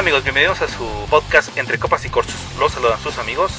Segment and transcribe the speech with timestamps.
[0.00, 2.34] Amigos, bienvenidos a su podcast Entre Copas y Corchos.
[2.58, 3.52] Los saludan sus amigos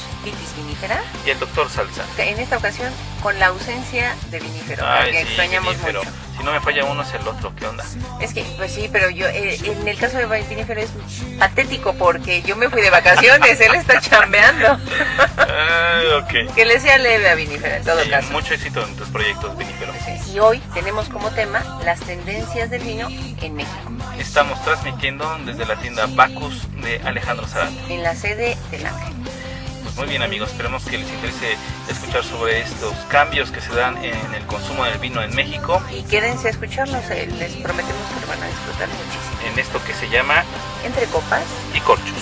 [0.82, 1.04] vinífera.
[1.26, 2.04] y el doctor Salsa.
[2.18, 2.92] En esta ocasión,
[3.22, 6.00] con la ausencia de vinífero, Ay, que sí, extrañamos vinífero.
[6.04, 6.12] mucho.
[6.38, 7.86] Si no me falla uno es el otro, ¿qué onda?
[8.20, 10.90] Es que, pues sí, pero yo, eh, en el caso de vinífero es
[11.38, 14.80] patético porque yo me fui de vacaciones, él está chambeando.
[15.38, 16.08] Ay,
[16.48, 16.54] ok.
[16.56, 18.32] Que le sea leve a vinífero en todo Sí, caso.
[18.32, 19.94] mucho éxito en tus proyectos, vinífero.
[20.34, 25.76] Y hoy tenemos como tema las tendencias del vino en México, Estamos transmitiendo desde la
[25.76, 27.76] tienda Bacus de Alejandro Zarate.
[27.94, 29.14] en la sede del Ángel.
[29.92, 31.58] Pues muy bien amigos, esperemos que les interese
[31.90, 36.04] escuchar sobre estos cambios que se dan en el consumo del vino en México, Y
[36.04, 39.52] quédense a escucharnos, eh, les prometemos que lo van a disfrutar muchísimo.
[39.52, 40.46] en esto que se llama
[40.86, 41.44] Entre copas,
[41.76, 42.16] y corchos.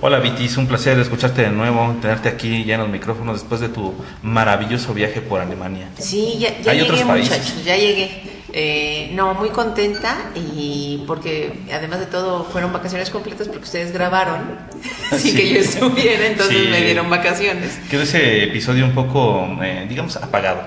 [0.00, 3.68] Hola Vitis, un placer escucharte de nuevo, tenerte aquí ya en los micrófonos después de
[3.68, 5.88] tu maravilloso viaje por Alemania.
[5.98, 7.38] Sí, ya, ya ¿Hay llegué, otros países?
[7.38, 8.34] muchachos, ya llegué.
[8.56, 14.58] Eh, no, muy contenta y porque además de todo fueron vacaciones completas porque ustedes grabaron
[15.10, 15.34] sin Sí.
[15.36, 16.68] que yo estuviera, entonces Sí.
[16.70, 17.78] me dieron vacaciones.
[17.90, 20.62] Quedó ese episodio un poco, eh, digamos, apagado.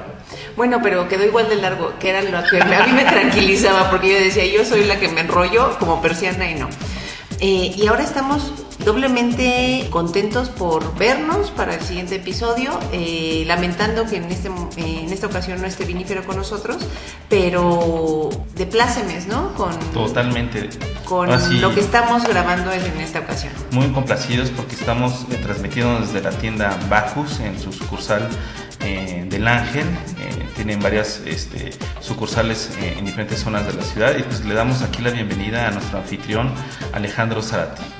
[0.57, 4.09] Bueno, pero quedó igual de largo, que era lo que a mí me tranquilizaba porque
[4.11, 6.67] yo decía, yo soy la que me enrollo como persiana y no.
[7.39, 8.51] Eh, y ahora estamos
[8.87, 15.11] doblemente contentos por vernos para el siguiente episodio, eh, lamentando que en, este, eh, en
[15.11, 16.77] esta ocasión no esté Vinífero con nosotros,
[17.27, 19.53] pero de plácemes, ¿no?
[19.55, 20.69] Con, Totalmente.
[21.03, 23.51] con sí, lo que estamos grabando en esta ocasión.
[23.71, 28.29] Muy complacidos porque estamos transmitiendo desde la tienda Bacus en su sucursal
[28.79, 29.85] eh, del Ángel.
[29.85, 34.81] Eh, tienen varias este, sucursales en diferentes zonas de la ciudad y pues le damos
[34.81, 36.53] aquí la bienvenida a nuestro anfitrión
[36.93, 37.96] Alejandro Zarati.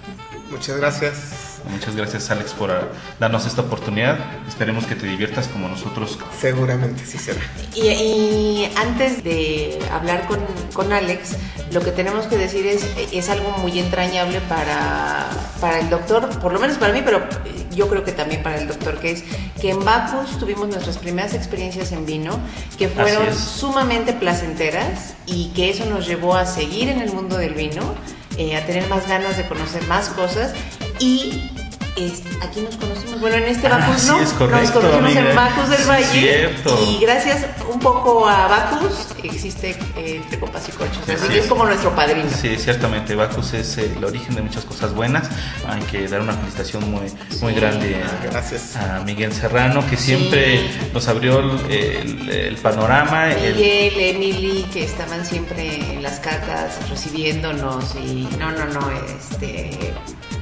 [0.50, 1.60] Muchas gracias.
[1.70, 2.88] Muchas gracias Alex por ah,
[3.20, 4.18] darnos esta oportunidad.
[4.48, 6.18] Esperemos que te diviertas como nosotros.
[6.40, 7.42] Seguramente sí será.
[7.76, 10.40] Y, y antes de hablar con,
[10.74, 11.36] con Alex,
[11.72, 16.54] lo que tenemos que decir es, es algo muy entrañable para, para el doctor, por
[16.54, 17.28] lo menos para mí, pero
[17.76, 19.24] yo creo que también para el doctor, que es
[19.60, 22.40] que en Bacus tuvimos nuestras primeras experiencias en vino,
[22.78, 27.54] que fueron sumamente placenteras y que eso nos llevó a seguir en el mundo del
[27.54, 27.96] vino,
[28.38, 30.54] eh, a tener más ganas de conocer más cosas
[31.00, 31.57] y...
[31.98, 34.20] este, aquí nos conocimos, bueno, en este Ah, Bacus, sí, ¿no?
[34.22, 35.30] es correcto, nos conocimos amiga.
[35.30, 36.80] en Bacus del Sí, Valle cierto.
[36.88, 41.00] y gracias un poco a Bacus existe eh, entre copas y corchos.
[41.04, 41.50] Así Así que es es.
[41.50, 42.30] como nuestro padrino.
[42.42, 45.28] Sí, ciertamente, Bacus es eh, el origen de muchas cosas buenas.
[45.68, 48.76] Hay que dar una felicitación muy, muy grande a, Gracias.
[48.78, 50.62] a Miguel Serrano, que siempre
[50.94, 53.32] nos abrió el, el- el panorama.
[53.34, 59.94] el- Miguel, Emily, que estaban siempre en las catas recibiéndonos y no, no, no, este...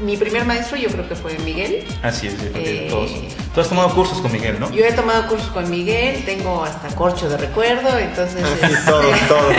[0.01, 1.85] Mi primer maestro yo creo que fue Miguel.
[2.03, 3.11] así es, Eh, todos.
[3.53, 4.69] Tú has tomado cursos con Miguel, ¿no?
[4.72, 8.44] Yo he tomado cursos con Miguel, tengo hasta corcho de recuerdo, entonces...
[8.44, 9.51] Así, este, todo, todo.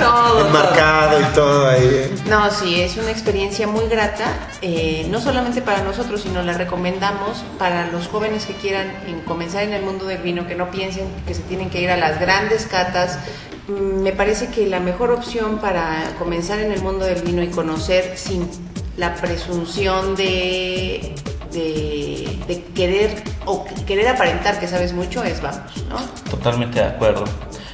[0.00, 2.14] todo, Enmarcado y todo ahí.
[2.28, 4.26] No, sí, es una experiencia muy grata,
[4.60, 9.64] eh, no solamente para nosotros, sino la recomendamos para los jóvenes que quieran en- comenzar
[9.64, 12.20] en el mundo del vino, que no piensen que se tienen que ir a las
[12.20, 13.18] grandes catas.
[13.66, 17.48] Mm, Me parece que la mejor opción para comenzar en el mundo del vino y
[17.48, 18.48] conocer sin
[18.96, 21.14] la presunción de,
[21.52, 25.96] de, de querer o que- querer aparentar que sabes mucho es vamos, ¿no?
[26.30, 27.24] Totalmente de acuerdo.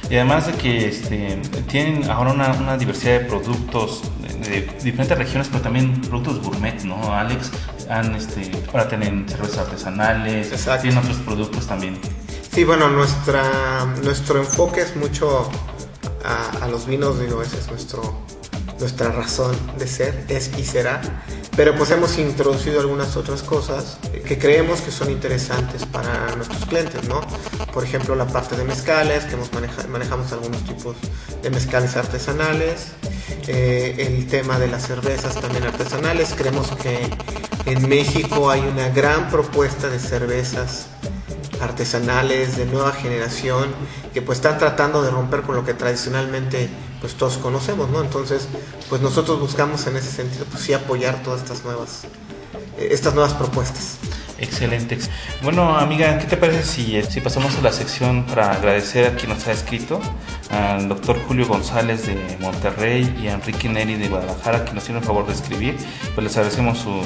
[0.09, 1.37] Y además de que este,
[1.67, 6.81] tienen ahora una, una diversidad de productos de, de diferentes regiones, pero también productos gourmet,
[6.83, 7.51] ¿no, Alex?
[7.89, 10.81] Han, este, ahora tienen cervezas artesanales, Exacto.
[10.83, 11.99] tienen otros productos también.
[12.51, 15.47] Sí, bueno, nuestra, nuestro enfoque es mucho
[16.25, 18.01] a, a los vinos, digo, esa es nuestro,
[18.79, 21.01] nuestra razón de ser, es y será.
[21.55, 27.07] Pero pues hemos introducido algunas otras cosas que creemos que son interesantes para nuestros clientes,
[27.09, 27.21] ¿no?
[27.73, 30.95] Por ejemplo, la parte de mezcales, que hemos maneja- manejamos algunos tipos
[31.43, 32.87] de mezcales artesanales,
[33.47, 36.33] eh, el tema de las cervezas también artesanales.
[36.37, 37.09] Creemos que
[37.65, 40.85] en México hay una gran propuesta de cervezas
[41.61, 43.67] artesanales de nueva generación
[44.13, 46.69] que pues están tratando de romper con lo que tradicionalmente
[47.01, 48.01] pues todos conocemos, ¿no?
[48.01, 48.47] Entonces,
[48.89, 52.01] pues nosotros buscamos en ese sentido pues sí apoyar todas estas nuevas
[52.77, 53.97] eh, estas nuevas propuestas.
[54.41, 54.97] Excelente.
[55.43, 59.31] Bueno, amiga, ¿qué te parece si, si pasamos a la sección para agradecer a quien
[59.33, 59.99] nos ha escrito?
[60.49, 65.01] Al doctor Julio González de Monterrey y a Enrique Neri de Guadalajara, que nos tienen
[65.03, 65.75] el favor de escribir.
[66.15, 67.01] Pues les agradecemos su-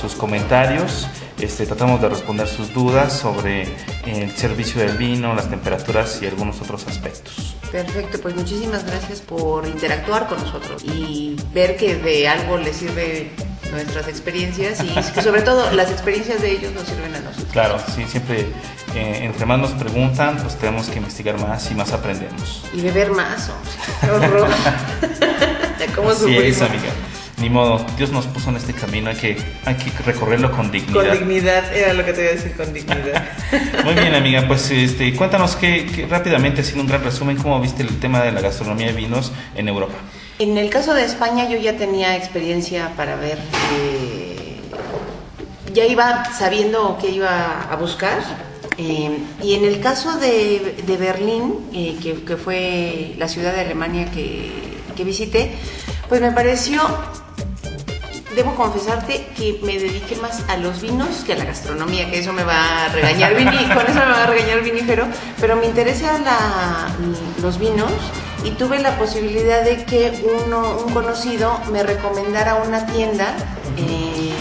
[0.00, 1.06] sus comentarios.
[1.44, 3.68] Este, tratamos de responder sus dudas sobre
[4.06, 7.54] el servicio del vino, las temperaturas y algunos otros aspectos.
[7.70, 13.30] Perfecto, pues muchísimas gracias por interactuar con nosotros y ver que de algo les sirve
[13.70, 17.52] nuestras experiencias y que sobre todo las experiencias de ellos nos sirven a nosotros.
[17.52, 18.46] Claro, sí, siempre
[18.94, 22.64] eh, entre más nos preguntan, pues tenemos que investigar más y más aprendemos.
[22.72, 23.70] Y beber más, hombre.
[24.00, 24.48] Qué horror.
[25.94, 26.90] ¿Cómo Así es, amiga.
[27.38, 30.94] Ni modo, Dios nos puso en este camino, hay que, hay que recorrerlo con dignidad.
[30.94, 33.24] Con dignidad, era lo que te iba a decir, con dignidad.
[33.84, 37.82] Muy bien, amiga, pues este, cuéntanos que, que rápidamente, haciendo un gran resumen, cómo viste
[37.82, 39.94] el tema de la gastronomía de vinos en Europa.
[40.38, 43.38] En el caso de España yo ya tenía experiencia para ver,
[43.72, 44.60] eh,
[45.72, 48.18] ya iba sabiendo qué iba a buscar.
[48.76, 49.10] eh,
[49.42, 54.06] y en el caso de, de Berlín, eh, que, que fue la ciudad de Alemania
[54.10, 54.50] que,
[54.96, 55.52] que visité,
[56.08, 56.82] pues me pareció,
[58.36, 62.32] debo confesarte que me dediqué más a los vinos que a la gastronomía, que eso
[62.32, 65.06] me va a regañar Vini, con eso me va a regañar vinífero,
[65.40, 66.88] pero me interesa la-
[67.40, 67.92] los vinos
[68.44, 70.12] y tuve la posibilidad de que
[70.46, 73.34] uno, un conocido me recomendara una tienda
[73.78, 74.32] eh,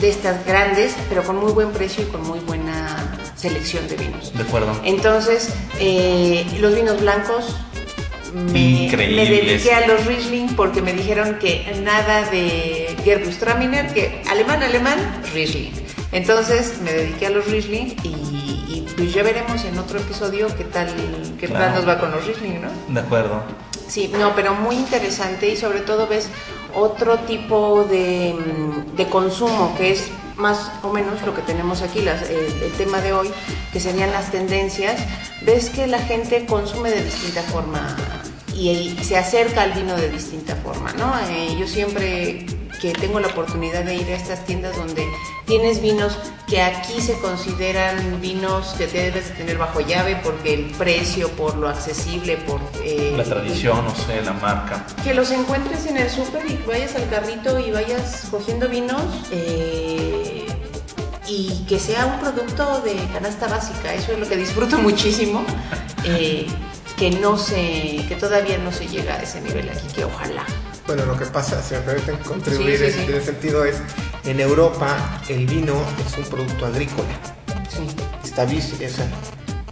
[0.00, 4.32] de estas grandes, pero con muy buen precio y con muy buena selección de vinos.
[4.36, 4.78] ¿De acuerdo?
[4.84, 5.48] Entonces,
[5.80, 7.56] eh, los vinos blancos
[8.34, 14.62] me, me dediqué a los Riesling porque me dijeron que nada de Gewürztraminer, que alemán,
[14.62, 14.98] alemán,
[15.32, 15.72] Riesling.
[16.12, 20.64] Entonces me dediqué a los Riesling y, y pues ya veremos en otro episodio qué
[20.64, 20.88] tal,
[21.40, 21.64] qué Claro.
[21.66, 22.68] tal nos va con los Riesling, ¿no?
[22.94, 23.42] De acuerdo.
[23.88, 26.28] Sí, no, pero muy interesante y sobre todo ves
[26.74, 28.34] otro tipo de,
[28.96, 33.00] de consumo que es más o menos lo que tenemos aquí, las- el, el tema
[33.00, 33.30] de hoy,
[33.72, 35.00] que serían las tendencias.
[35.42, 37.96] Ves que la gente consume de distinta forma
[38.54, 41.12] y, y se acerca al vino de distinta forma, ¿no?
[41.30, 42.46] Eh, yo siempre
[42.80, 45.06] que tengo la oportunidad de ir a estas tiendas donde
[45.46, 50.64] tienes vinos que aquí se consideran vinos que debes de tener bajo llave porque el
[50.72, 52.60] precio, por lo accesible, por...
[52.82, 54.84] eh, La tradición, no sé, la marca.
[55.02, 59.83] que los encuentres en el súper y vayas al carrito y vayas cogiendo vinos eh,
[61.28, 63.94] y que sea un producto de canasta básica.
[63.94, 65.44] Eso es lo que disfruto muchísimo.
[66.04, 66.46] eh,
[66.96, 70.44] que no se, que todavía no se llega a ese nivel aquí, que ojalá.
[70.86, 73.76] Bueno, lo que pasa, si me permiten contribuir Sí, sí, en ese sentido es,
[74.24, 75.74] en Europa el vino
[76.06, 77.08] es un producto agrícola.
[77.68, 77.86] Sí.
[78.22, 79.08] Está sea,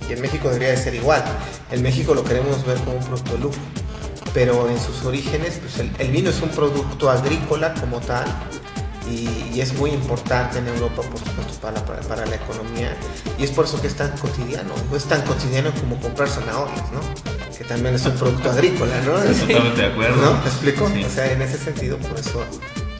[0.08, 1.22] y en México debería de ser igual.
[1.70, 3.58] En México lo queremos ver como un producto de lujo,
[4.34, 8.24] pero en sus orígenes, pues el, el vino es un producto agrícola como tal
[9.08, 12.94] y, y es muy importante en Europa, por supuesto, para, la- para, para la economía
[13.38, 16.90] y es por eso que es tan cotidiano, no es tan cotidiano como comprar zanahorias,
[16.92, 17.00] ¿no?
[17.56, 19.12] Que también es un producto agrícola, ¿no?
[19.12, 20.20] Totalmente de acuerdo.
[20.22, 20.32] ¿No?
[20.32, 20.90] ¿Me explico?
[20.92, 21.04] Sí.
[21.04, 22.44] O sea, en ese sentido, por eso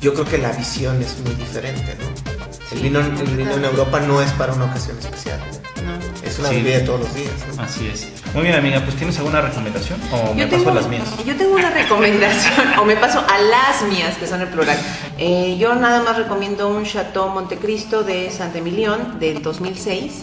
[0.01, 2.33] yo creo que la visión es muy diferente, ¿no?
[2.77, 3.65] El vino, el vino en.
[3.65, 5.39] Europa no es para una ocasión especial.
[5.85, 6.27] No.
[6.27, 6.55] Es una Sí.
[6.57, 7.63] bebida de todos los días, ¿no?
[7.63, 8.07] Así es.
[8.35, 10.01] Muy bien, amiga, pues ¿tienes alguna recomendación?
[10.11, 11.05] O me Yo paso tengo, a las mías.
[11.27, 14.79] yo tengo una recomendación, o me paso a las mías, que son el plural.
[15.19, 20.23] Eh, yo nada más recomiendo un Chateau Montecristo de Saint-Emilion del 2006,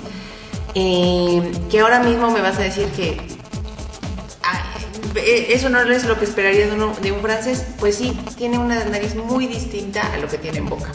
[0.74, 3.22] eh, que ahora mismo me vas a decir que
[5.16, 7.64] eh, eso no es lo que esperaría de, uno- de un francés.
[7.80, 10.92] Pues sí, tiene una nariz muy distinta a lo que tiene en boca.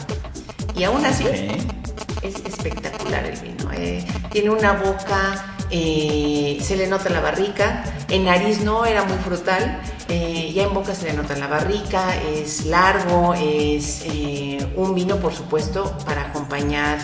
[0.75, 2.23] Y aún así, Ok.
[2.23, 3.71] es espectacular el vino.
[3.71, 7.83] eh, tiene una boca, eh, se le nota la barrica.
[8.09, 9.81] En nariz no, era muy frutal.
[10.07, 12.15] eh, ya en boca se le nota la barrica.
[12.17, 16.99] Es largo, es eh, un vino, por supuesto, para acompañar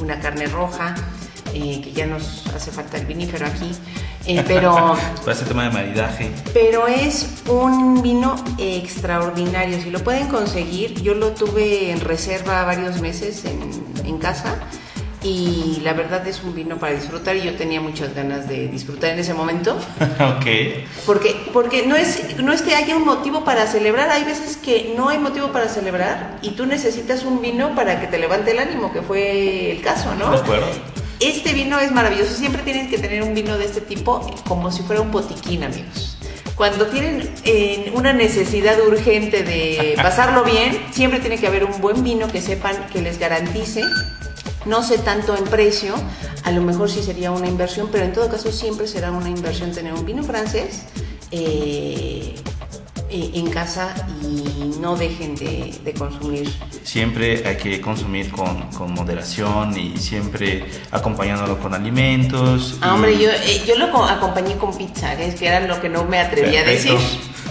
[0.00, 0.94] una carne roja,
[1.52, 3.70] que ya nos hace falta el vinífero aquí.
[4.46, 6.30] pero Para ese tema de maridaje.
[6.52, 9.80] pero es un vino extraordinario.
[9.80, 13.60] Si lo pueden conseguir, yo lo tuve en reserva varios meses en,
[14.04, 14.56] en casa
[15.22, 19.10] y la verdad es un vino para disfrutar y yo tenía muchas ganas de disfrutar
[19.10, 19.74] en ese momento.
[20.00, 20.46] ok.
[21.06, 24.94] Porque, porque no, es, no es que haya un motivo para celebrar, hay veces que
[24.96, 28.58] no hay motivo para celebrar y tú necesitas un vino para que te levante el
[28.58, 30.30] ánimo, que fue el caso, ¿no?
[30.30, 30.66] De acuerdo.
[31.20, 32.34] Este vino es maravilloso.
[32.34, 36.18] Siempre tienen que tener un vino de este tipo como si fuera un botiquín, amigos.
[36.56, 42.02] Cuando tienen eh, una necesidad urgente de pasarlo bien, siempre tiene que haber un buen
[42.02, 43.82] vino que sepan que les garantice.
[44.64, 45.94] No sé tanto en precio,
[46.44, 49.72] a lo mejor sí sería una inversión, pero en todo caso siempre será una inversión
[49.72, 50.82] tener un vino francés
[51.32, 52.34] eh,
[53.10, 56.48] eh, en casa y no dejen de, de consumir
[56.84, 62.78] Siempre hay que consumir con, con moderación y siempre acompañándolo con alimentos.
[62.80, 65.60] Ah, y- hombre, yo, eh, yo lo co- acompañé con pizza, que es que era
[65.60, 66.92] lo que no me atrevía a decir.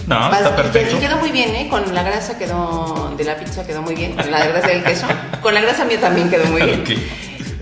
[0.06, 0.96] No, Vas- está perfecto.
[0.96, 1.68] Y quedó muy bien, ¿eh?
[1.70, 5.06] Con la grasa quedó, de la pizza quedó muy bien, con la grasa del queso.
[5.40, 6.84] Con la grasa mía también quedó muy bien.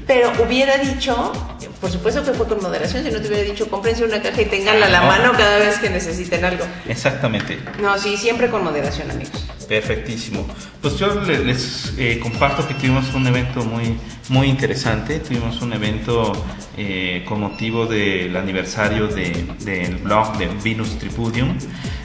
[0.06, 1.32] Pero hubiera dicho,
[1.80, 4.46] por supuesto que fue con moderación, si no te hubiera dicho, cómprense una caja y
[4.46, 5.06] tenganla a la No.
[5.06, 6.64] mano cada vez que necesiten algo.
[6.88, 7.58] Exactamente.
[7.80, 9.44] No, sí, siempre con moderación, amigos.
[9.70, 10.44] Perfectísimo.
[10.82, 13.96] Pues yo le- les eh, comparto que tuvimos un evento muy,
[14.28, 15.20] muy interesante.
[15.20, 16.32] Tuvimos un evento
[16.76, 21.56] eh, con motivo del aniversario de- del blog de Venus Tripudium.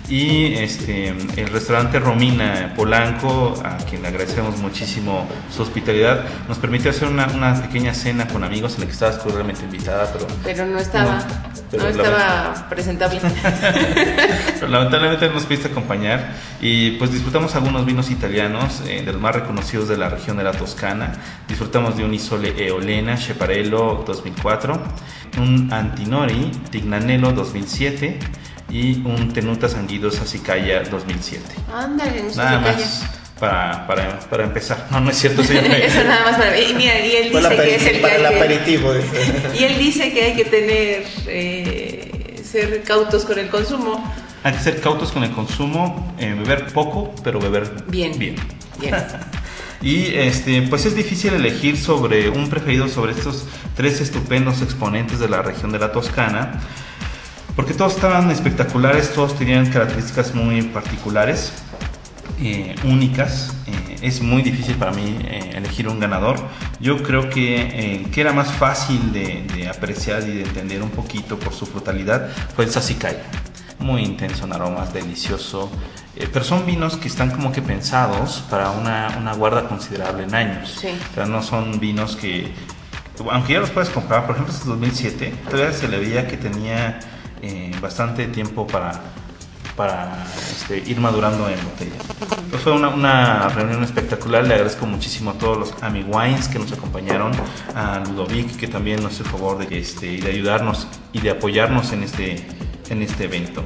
[0.07, 6.91] Y este, el restaurante Romina Polanco, a quien le agradecemos muchísimo su hospitalidad, nos permitió
[6.91, 10.65] hacer una, una pequeña cena con amigos en la que estabas cordialmente invitada, pero Pero
[10.67, 11.25] no estaba, No,
[11.71, 13.19] pero no la estaba presentable.
[14.59, 19.21] Pero lamentablemente no nos pudiste acompañar y pues disfrutamos algunos vinos italianos eh, de los
[19.21, 21.13] más reconocidos de la región de la Toscana.
[21.47, 24.81] Disfrutamos de un Isole Eolena Sceparello 2004,
[25.37, 28.19] un Antinori Tignanello 2007
[28.69, 31.43] y un Tenuta Sanguidos Sicaya 2007.
[31.73, 33.03] Ándale, Nada más
[33.39, 34.87] para, para, para empezar.
[34.91, 35.65] No, no es cierto, señor.
[35.75, 38.27] Eso nada más para Y mira, y él dice que es el para el que
[38.27, 38.93] hay que- aperitivo.
[39.59, 44.03] Y él dice que hay que tener, eh, ser cautos con el consumo.
[44.45, 48.17] Hay que ser cautos con el consumo, eh, beber poco, pero beber Bien.
[48.17, 48.35] bien.
[48.79, 48.95] Bien.
[49.81, 55.27] Y este, pues es difícil elegir sobre un preferido sobre estos tres estupendos exponentes de
[55.27, 56.61] la región de la Toscana,
[57.55, 61.51] porque todos estaban espectaculares, todos tenían características muy particulares,
[62.39, 63.53] eh, únicas.
[63.67, 66.37] Eh, es muy difícil para mí eh, elegir un ganador.
[66.79, 70.91] Yo creo que eh, que era más fácil de, de apreciar y de entender un
[70.91, 73.23] poquito por su frutalidad fue el Sassicaia.
[73.85, 75.69] Muy intenso en aromas, delicioso.
[76.15, 80.33] Eh, pero son vinos que están como que pensados para una, una guarda considerable en
[80.33, 80.77] años.
[80.81, 80.87] Sí.
[81.11, 82.51] O sea, no son vinos que,
[83.31, 86.99] aunque ya los puedes comprar, por ejemplo, este 2007, todavía se le veía que tenía
[87.43, 88.93] eh, bastante tiempo para,
[89.75, 91.97] para este, ir madurando en botella.
[92.49, 96.57] Pues fue una, una reunión espectacular, le agradezco muchísimo a todos los Ami Wines que
[96.57, 97.33] nos acompañaron,
[97.75, 101.91] a Ludovic que también nos hizo el favor de, este, de ayudarnos y de apoyarnos
[101.91, 102.47] en este,
[102.89, 103.63] en este evento.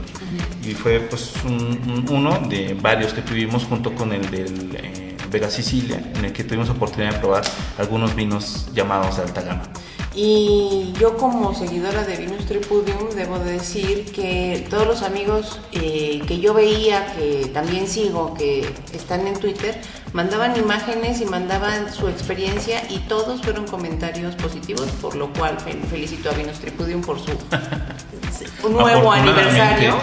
[0.63, 5.15] Y fue pues un- un- uno de varios que tuvimos junto con el del eh,
[5.31, 7.43] Vega Sicilia, en el que tuvimos oportunidad de probar
[7.77, 9.63] algunos vinos llamados de alta gama.
[10.21, 16.21] Y yo como seguidora de Venus Tripudium debo de decir que todos los amigos eh,
[16.27, 19.79] que yo veía, que también sigo, que están en Twitter,
[20.11, 25.85] mandaban imágenes y mandaban su experiencia y todos fueron comentarios positivos, por lo cual fel-
[25.89, 27.31] felicito a Venus Tripudium por su
[28.69, 29.93] nuevo aniversario.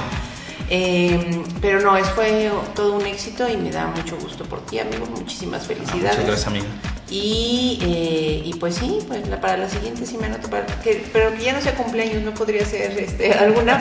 [0.70, 4.78] Eh, pero no, es, fue todo un éxito y me da mucho gusto por ti,
[4.78, 5.04] amigo.
[5.14, 6.02] Muchísimas Ah, felicidades.
[6.02, 6.64] muchas gracias, amiga.
[7.08, 11.04] Y, eh, y pues sí, pues la- para la siguiente sí me anoto, para que,
[11.12, 13.80] pero que ya no sea cumpleaños, no podría ser este, alguna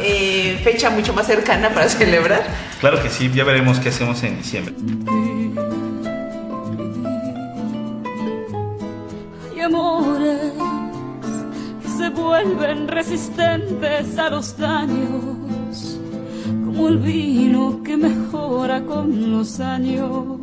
[0.00, 2.42] eh, fecha mucho más cercana para celebrar.
[2.80, 4.74] Claro que sí, ya veremos qué hacemos en diciembre.
[9.54, 10.52] Hay amores
[11.82, 15.98] que se vuelven resistentes a los daños,
[16.64, 20.38] como el vino que mejora con los años.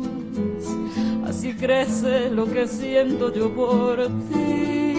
[1.30, 4.96] Así crece lo que siento yo por ti.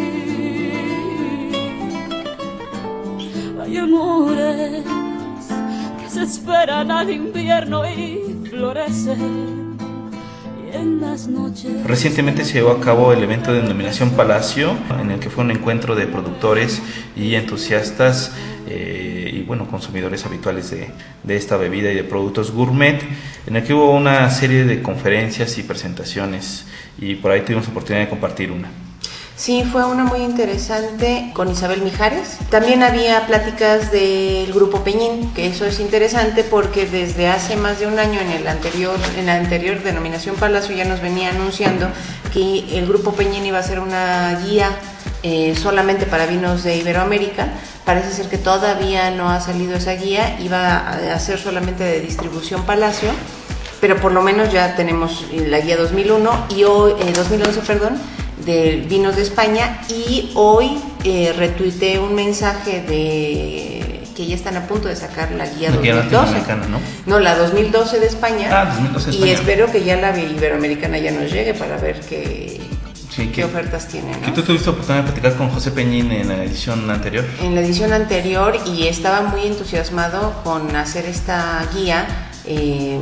[3.62, 4.86] Hay amores
[6.02, 9.76] que se esperan al invierno y florecen.
[10.72, 14.72] En las noches Recientemente se llevó a cabo el evento de denominación Palacio,
[15.02, 16.82] en el que fue un encuentro de productores
[17.14, 18.32] y entusiastas
[18.68, 19.01] eh,
[19.52, 20.88] bueno, consumidores habituales de,
[21.24, 23.04] de esta bebida y de productos gourmet,
[23.46, 26.64] en el que hubo una serie de conferencias y presentaciones
[26.98, 28.70] y por ahí tuvimos oportunidad de compartir una.
[29.36, 32.38] Sí, fue una muy interesante con Isabel Mijares.
[32.50, 37.88] También había pláticas del grupo Peñín, que eso es interesante porque desde hace más de
[37.88, 41.90] un año en el anterior, en la anterior denominación Palacio ya nos venía anunciando
[42.32, 44.70] que el grupo Peñín iba a ser una guía
[45.24, 47.48] eh, solamente para vinos de Iberoamérica.
[47.86, 52.64] Parece ser que todavía no ha salido esa guía, iba a ser solamente de distribución
[52.64, 53.10] Palacio
[53.82, 58.00] pero por lo menos ya tenemos la guía 2001 y hoy, eh, 2011, perdón,
[58.46, 64.68] de vinos de España y hoy eh, retuiteé un mensaje de que ya están a
[64.68, 66.04] punto de sacar la guía La guía 2012.
[66.34, 66.80] latinoamericana, ¿no?
[67.08, 68.50] No, la 2012 de España.
[68.52, 69.34] Ah, 2012 de Y España.
[69.34, 72.62] espero que ya la iberoamericana ya nos llegue para ver qué,
[73.22, 74.20] Sí, qué ofertas tienen.
[74.20, 74.28] ¿no?
[74.28, 77.26] Que tú tuviste oportunidad de platicar con José Peñín en la edición anterior.
[77.42, 82.08] en la edición anterior y estaba muy entusiasmado con hacer esta guía,
[82.46, 83.00] eh,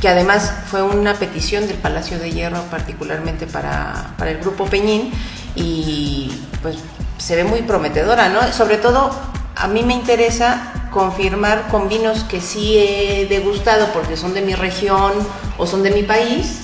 [0.00, 5.10] que además fue una petición del Palacio de Hierro particularmente para, para el grupo Peñín
[5.54, 6.30] y
[6.62, 6.76] pues
[7.18, 8.40] se ve muy prometedora, ¿no?
[8.52, 9.10] Sobre todo
[9.56, 14.54] a mí me interesa confirmar con vinos que sí he degustado porque son de mi
[14.54, 15.12] región
[15.58, 16.60] o son de mi país,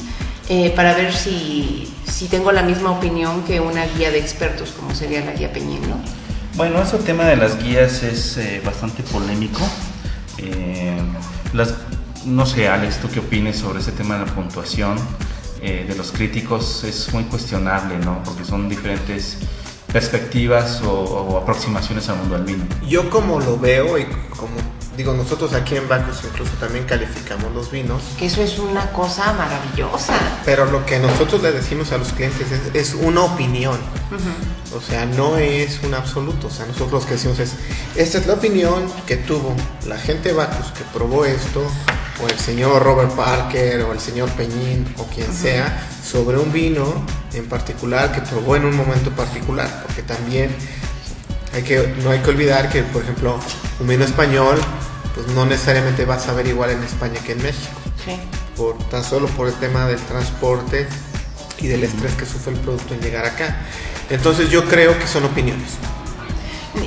[0.49, 4.95] eh, para ver si, si tengo la misma opinión que una guía de expertos como
[4.95, 5.97] sería la guía Peñín, ¿no?
[6.55, 9.61] Bueno, ese tema de las guías es eh, bastante polémico.
[10.39, 10.97] Eh,
[11.53, 11.75] las,
[12.25, 14.97] no sé, Alex, ¿tú qué opinas sobre ese tema de la puntuación
[15.61, 16.85] eh, de los críticos?
[16.85, 18.23] Es muy cuestionable, ¿no?
[18.23, 19.39] Porque son diferentes
[19.93, 22.65] perspectivas o, o aproximaciones al mundo del vino.
[22.89, 24.05] Yo como lo veo y
[24.37, 24.55] como
[24.97, 29.33] digo, nosotros aquí en Bacus incluso también calificamos los vinos, Que eso es una cosa
[29.33, 30.15] maravillosa.
[30.45, 33.79] pero lo que nosotros le decimos a los clientes es, es una opinión.
[34.77, 36.49] O sea, no es un absoluto.
[36.49, 37.53] O sea, nosotros lo que decimos es,
[37.97, 39.55] esta es la opinión que tuvo
[39.87, 41.65] la gente de Bacus que probó esto,
[42.23, 47.05] o el señor Robert Parker, o el señor Peñín, o quien sea, sobre un vino
[47.33, 49.83] en particular que probó en un momento particular.
[49.85, 50.55] Porque también
[51.55, 53.39] hay que, no hay que olvidar que, por ejemplo,
[53.81, 54.61] un vino español,
[55.15, 57.73] pues no necesariamente va a saber igual en España que en México.
[58.05, 58.17] Sí.
[58.57, 60.87] Por, tan solo por el tema del transporte
[61.59, 63.57] y del estrés que sufre el producto en llegar acá.
[64.11, 65.71] Entonces yo creo que son opiniones.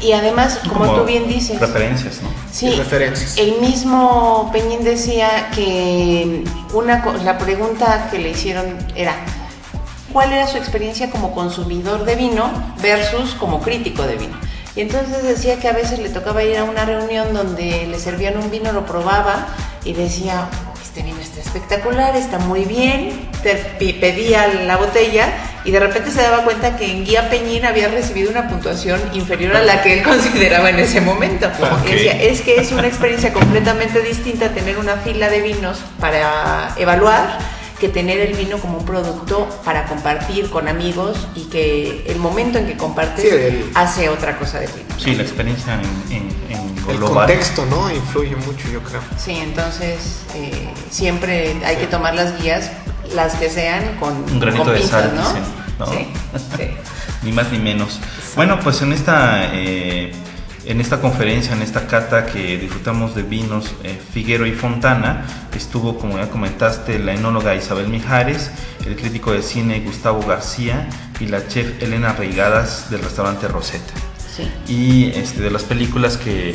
[0.04, 2.30] Y además, como, tú bien dices, Referencias, ¿no?
[2.52, 3.38] sí, referencias.
[3.38, 6.44] el mismo Peñín decía que
[6.74, 9.16] una co- la pregunta que le hicieron era
[10.12, 14.36] ¿cuál era su experiencia como consumidor de vino versus como crítico de vino?
[14.78, 18.38] Y entonces decía que a veces le tocaba ir a una reunión donde le servían
[18.38, 19.48] un vino, lo probaba
[19.84, 20.48] y decía,
[20.84, 23.56] este vino está espectacular, está muy bien, te
[23.94, 25.34] pedía la botella
[25.66, 29.56] y de repente se daba cuenta que en Guía Peñín había recibido una puntuación inferior
[29.56, 31.50] a la que él consideraba en ese momento.
[31.84, 37.40] Decía, es que es una experiencia completamente distinta tener una fila de vinos para evaluar
[37.80, 42.58] que tener el vino como un producto para compartir con amigos y que el momento
[42.58, 44.82] en que compartes Sí, el- hace otra cosa de ti.
[44.90, 45.00] ¿no?
[45.00, 45.76] Sí, la experiencia
[46.10, 47.28] en, en, en El global.
[47.28, 47.92] contexto, ¿no?
[47.94, 49.02] Influye mucho, yo creo.
[49.18, 52.72] Sí, entonces eh, siempre hay que tomar las guías,
[53.14, 55.28] las que sean con, Un granito con de pinzas, sal, ¿no?
[55.28, 55.44] dicen,
[55.80, 55.86] ¿no?
[55.88, 56.08] Sí,
[56.58, 56.68] sí.
[57.24, 58.00] ni más ni menos.
[58.36, 60.12] Bueno, pues en esta, eh,
[60.68, 65.98] en esta conferencia, en esta cata que disfrutamos de vinos eh, Figuero y Fontana, estuvo,
[65.98, 68.52] como ya comentaste, la enóloga Isabel Mijares,
[68.86, 73.94] el crítico de cine Gustavo García y la chef Elena Reigadas del restaurante Rosetta.
[74.30, 74.52] sí.
[74.68, 76.54] Y este, de las películas que,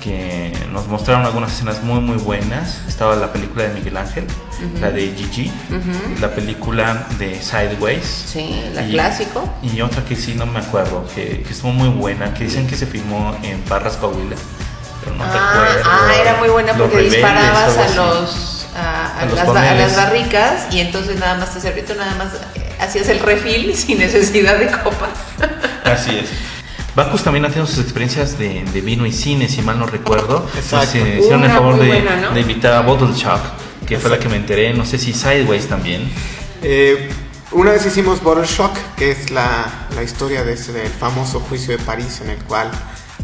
[0.00, 4.26] que nos mostraron algunas escenas muy muy buenas, estaba la película de Miguel Ángel,
[4.80, 5.52] la de Gigi,
[6.20, 8.04] la película de Sideways.
[8.04, 9.48] Sí, la Y- clásico.
[9.62, 12.76] Y otra que sí no me acuerdo, que, que estuvo muy buena, que dicen que
[12.76, 14.36] se filmó en Parras, Coahuila.
[15.04, 15.28] Pero no ah,
[15.72, 15.90] recuerdo.
[15.90, 20.04] ah, era muy buena porque Rebeldes, disparabas a los a, a A los las, a
[20.04, 24.56] barricas y entonces nada más te servía, nada más eh, hacías el refil sin necesidad
[24.58, 25.10] de copas.
[25.84, 26.49] Así es.
[26.94, 30.48] Bacus también ha tenido sus experiencias de, de vino y cine, si mal no recuerdo.
[30.56, 30.92] Exacto.
[30.92, 32.30] Se hicieron el favor de, buena, ¿no?
[32.32, 33.40] de invitar a Bottle Shock,
[33.86, 36.10] que fue la que me enteré, no sé si Sideways también.
[36.62, 37.08] Eh,
[37.52, 41.76] una vez hicimos Bottle Shock, que es la, la historia de ese, del famoso juicio
[41.76, 42.70] de París, en el cual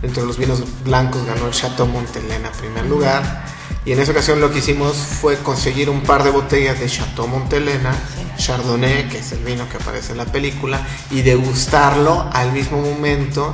[0.03, 3.45] entre los vinos blancos ganó el Chateau Montelena en primer lugar.
[3.85, 7.29] Y en esa ocasión lo que hicimos fue conseguir un par de botellas de Chateau
[7.29, 7.95] Montelena,
[8.37, 13.53] Chardonnay, que es el vino que aparece en la película, y degustarlo al mismo momento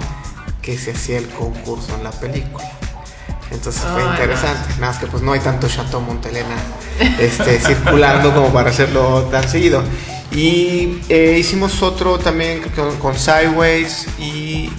[0.61, 2.71] que se hacía el concurso en la película.
[3.51, 4.69] Entonces fue interesante.
[4.81, 6.57] Nada más que pues no hay tanto Chateau Montelena
[7.19, 9.83] este, circulando como para hacerlo tan seguido.
[10.31, 14.71] Y eh, hicimos otro también con, con Sideways y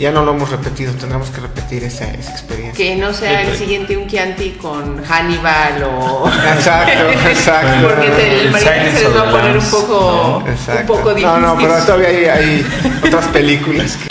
[0.00, 0.92] ya no lo hemos repetido.
[0.94, 2.72] Tendremos que repetir esa, esa experiencia.
[2.74, 6.26] Que no sea el siguiente un Chianti con Hannibal o...
[6.28, 7.88] Exacto, exacto.
[7.88, 11.40] Porque te- el Silence se les va a poner un poco, un poco difícil.
[11.40, 12.66] no, no, pero todavía hay, hay
[13.06, 13.96] otras películas.
[13.96, 14.10] que-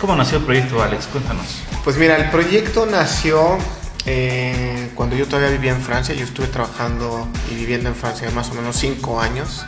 [0.00, 1.06] ¿Cómo nació el proyecto, Alex?
[1.06, 1.46] Cuéntanos.
[1.84, 3.58] Pues mira, el proyecto nació
[4.06, 6.14] eh, cuando yo todavía vivía en Francia.
[6.14, 9.64] Yo estuve trabajando y viviendo en Francia más o menos cinco años.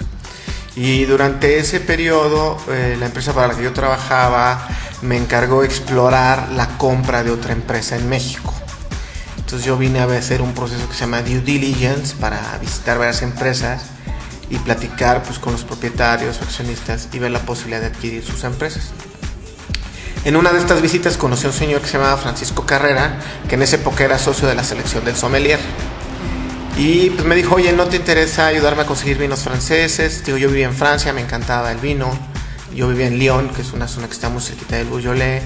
[0.83, 4.67] Y durante ese periodo, eh, la empresa para la que yo trabajaba
[5.03, 8.55] me encargó explorar la compra de otra empresa en México.
[9.37, 13.21] Entonces yo vine a hacer un proceso que se llama due diligence para visitar varias
[13.21, 13.83] empresas
[14.49, 18.93] y platicar pues, con los propietarios, accionistas y ver la posibilidad de adquirir sus empresas.
[20.25, 23.57] En una de estas visitas conocí a un señor que se llamaba Francisco Carrera, que
[23.57, 25.61] en esa época era socio de la selección del sommelier.
[26.77, 30.25] Y pues me dijo, oye, ¿no te interesa ayudarme a conseguir vinos franceses?
[30.25, 32.11] Digo, yo vivía en Francia, me encantaba el vino.
[32.75, 35.43] Yo vivía en Lyon, que es una zona que está muy cerquita del Beaujolais,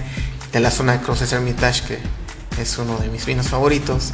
[0.53, 4.13] de la zona de Crozes Hermitage, que es uno de mis vinos favoritos.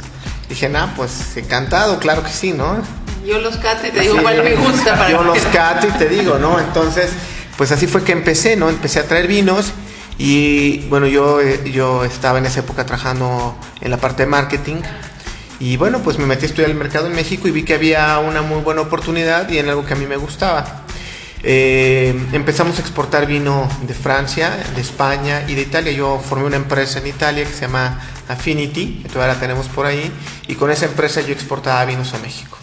[0.49, 2.81] Dije, nah, pues encantado, claro que sí, ¿no?
[3.25, 6.09] Yo los cato y te digo cuál me gusta para Yo los cato y te
[6.09, 6.59] digo, ¿no?
[6.59, 7.11] Entonces,
[7.57, 8.69] pues así fue que empecé, ¿no?
[8.69, 9.71] Empecé a traer vinos
[10.17, 14.81] y bueno, yo, eh, yo estaba en esa época trabajando en la parte de marketing
[15.61, 18.17] y bueno, pues me metí a estudiar el mercado en México y vi que había
[18.19, 20.83] una muy buena oportunidad y en algo que a mí me gustaba.
[21.43, 25.91] Eh, empezamos a exportar vino de Francia, de España y de Italia.
[25.91, 29.85] Yo formé una empresa en Italia que se llama Affinity, que todavía la tenemos por
[29.85, 30.11] ahí,
[30.47, 32.57] y con esa empresa yo exportaba vinos a México.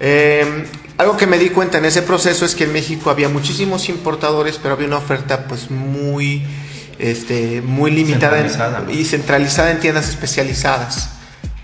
[0.00, 0.64] Eh,
[0.98, 4.58] algo que me di cuenta en ese proceso es que en México había muchísimos importadores,
[4.60, 6.44] pero había una oferta pues muy,
[6.98, 8.44] este, muy limitada en-
[8.92, 11.10] y centralizada en tiendas especializadas.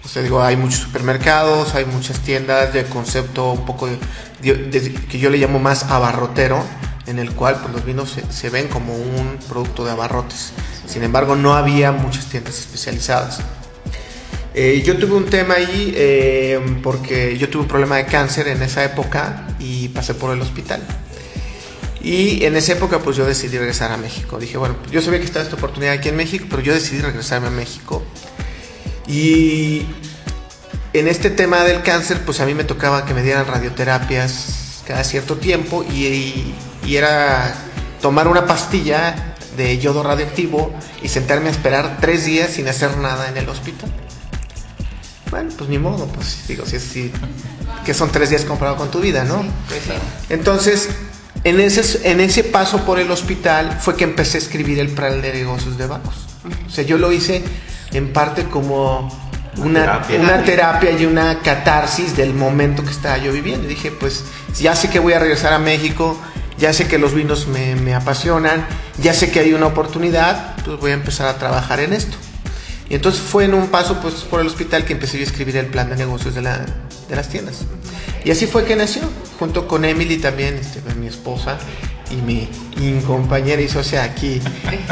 [0.09, 3.90] O sea, digo, hay muchos supermercados, hay muchas tiendas de concepto un poco
[4.40, 6.64] que yo le llamo más abarrotero,
[7.07, 10.53] en el cual pues, los vinos se, se ven como un producto de abarrotes.
[10.87, 13.40] Sin embargo, no había muchas tiendas especializadas.
[14.55, 18.62] Eh, yo tuve un tema ahí eh, porque yo tuve un problema de cáncer en
[18.62, 20.81] esa época y pasé por el hospital.
[22.01, 24.38] Y en esa época pues yo decidí regresar a México.
[24.38, 27.49] Dije, bueno, yo sabía que estaba esta oportunidad aquí en México, pero yo decidí regresarme
[27.49, 28.03] a México.
[29.09, 29.87] Y
[30.92, 35.05] en este tema del cáncer pues a mí me tocaba que me dieran radioterapias cada
[35.05, 36.55] cierto tiempo y, y-
[36.87, 37.55] y era
[38.01, 43.29] tomar una pastilla de yodo radioactivo y sentarme a esperar tres días sin hacer nada
[43.29, 43.90] en el hospital.
[45.31, 47.12] Bueno, pues ni modo, pues digo, si es así,
[47.85, 49.44] que son tres días comparado con tu vida, ¿no?
[49.68, 49.81] Pues.
[50.31, 50.88] Entonces,
[51.44, 55.21] en ese, en ese paso por el hospital fue que empecé a escribir el plan
[55.21, 56.14] de negocios de Bacos.
[56.66, 57.42] O sea, yo lo hice
[57.92, 59.09] en parte como
[59.57, 60.20] una, terapia.
[60.20, 63.64] una terapia y una catarsis del momento que estaba yo viviendo.
[63.66, 64.24] Y dije, pues
[64.59, 66.16] ya sé que voy a regresar a México,
[66.59, 68.66] ya sé que los vinos me, me apasionan,
[69.03, 72.16] ya sé que hay una oportunidad, pues voy a empezar a trabajar en esto.
[72.90, 75.57] Y entonces fue en un paso pues, por el hospital que empecé yo a escribir
[75.57, 76.64] el plan de negocios de, la-
[77.09, 77.62] de las tiendas.
[78.24, 79.03] Y así fue que nació,
[79.38, 81.59] junto con Emily también, este, mi esposa
[82.11, 82.49] y mi
[83.07, 84.40] compañera y socia aquí,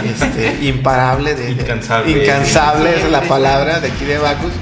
[0.04, 2.10] este, imparable, de, de- Incansable.
[2.24, 4.52] incansable es la palabra de aquí de Bacus,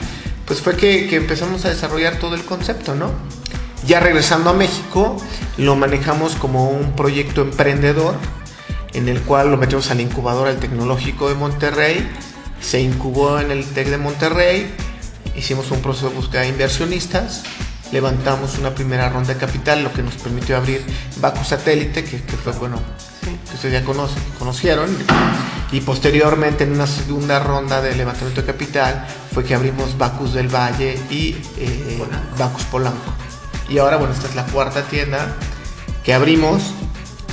[0.47, 3.11] pues fue que, que empezamos a desarrollar todo el concepto, ¿no?
[3.87, 5.17] Ya regresando a México,
[5.59, 8.15] lo manejamos como un proyecto emprendedor
[8.95, 12.09] en el cual lo metimos al incubador al tecnológico de Monterrey,
[12.61, 14.73] se incubó en el TEC de Monterrey,
[15.37, 17.43] hicimos un proceso de búsqueda de inversionistas,
[17.93, 20.85] levantamos una primera ronda de capital, lo que nos permitió abrir
[21.19, 22.81] Baco Satélite, que, que fue bueno,
[23.49, 24.97] que ustedes ya conocen, conocieron,
[25.73, 30.49] y posteriormente en una segunda ronda de levantamiento de capital fue que abrimos Bacus del
[30.49, 32.03] Valle y eh,
[32.39, 33.13] Bacus Polanco.
[33.69, 35.35] Y ahora, bueno, esta es la cuarta tienda
[36.05, 36.73] que abrimos,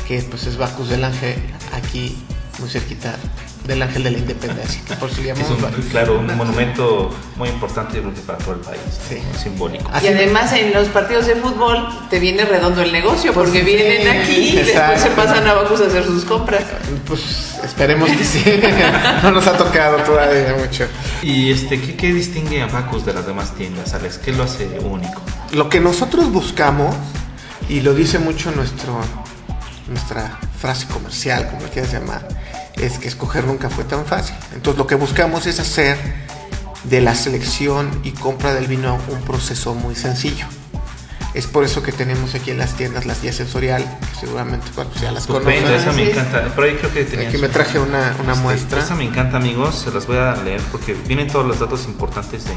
[0.08, 1.36] que pues es Bacus del Ángel,
[1.74, 2.18] aquí
[2.60, 3.16] muy cerquita
[3.66, 5.58] del Ángel de la Independencia, que por si Es un,
[5.92, 8.80] claro, un monumento muy importante yo creo que para todo el país.
[9.08, 9.22] Sí.
[9.42, 9.90] Simbólico.
[9.94, 13.60] Así- Y además en los partidos de fútbol te viene redondo el negocio Pues porque
[13.60, 16.64] sí, vienen aquí y después se pasan a Bacus a hacer sus compras.
[17.06, 18.44] Pues esperemos que sí.
[19.24, 20.88] no nos ha tocado todavía mucho.
[21.22, 24.18] ¿Y este, ¿qué, qué distingue a Bacus de las demás tiendas, Alex?
[24.18, 25.22] ¿Qué lo hace único?
[25.52, 26.96] Lo que nosotros buscamos,
[27.70, 29.00] y lo dice mucho nuestro,
[29.88, 32.28] nuestra frase comercial, como le quieras llamar,
[32.82, 34.36] es que escoger nunca fue tan fácil.
[34.54, 35.98] Entonces lo que buscamos es hacer
[36.84, 40.48] de la selección y compra del vino un proceso muy sencillo.
[41.34, 44.90] Es por eso que tenemos aquí en las tiendas la guía sensorial, que seguramente bueno,
[44.90, 45.66] pues ya las conocen.
[45.66, 46.54] esa me encanta.
[46.54, 48.80] Por ahí creo que tenías Aquí me traje una, una Este, muestra.
[48.82, 49.76] Esa me encanta, amigos.
[49.76, 52.52] Se las voy a leer porque vienen todos los datos importantes de,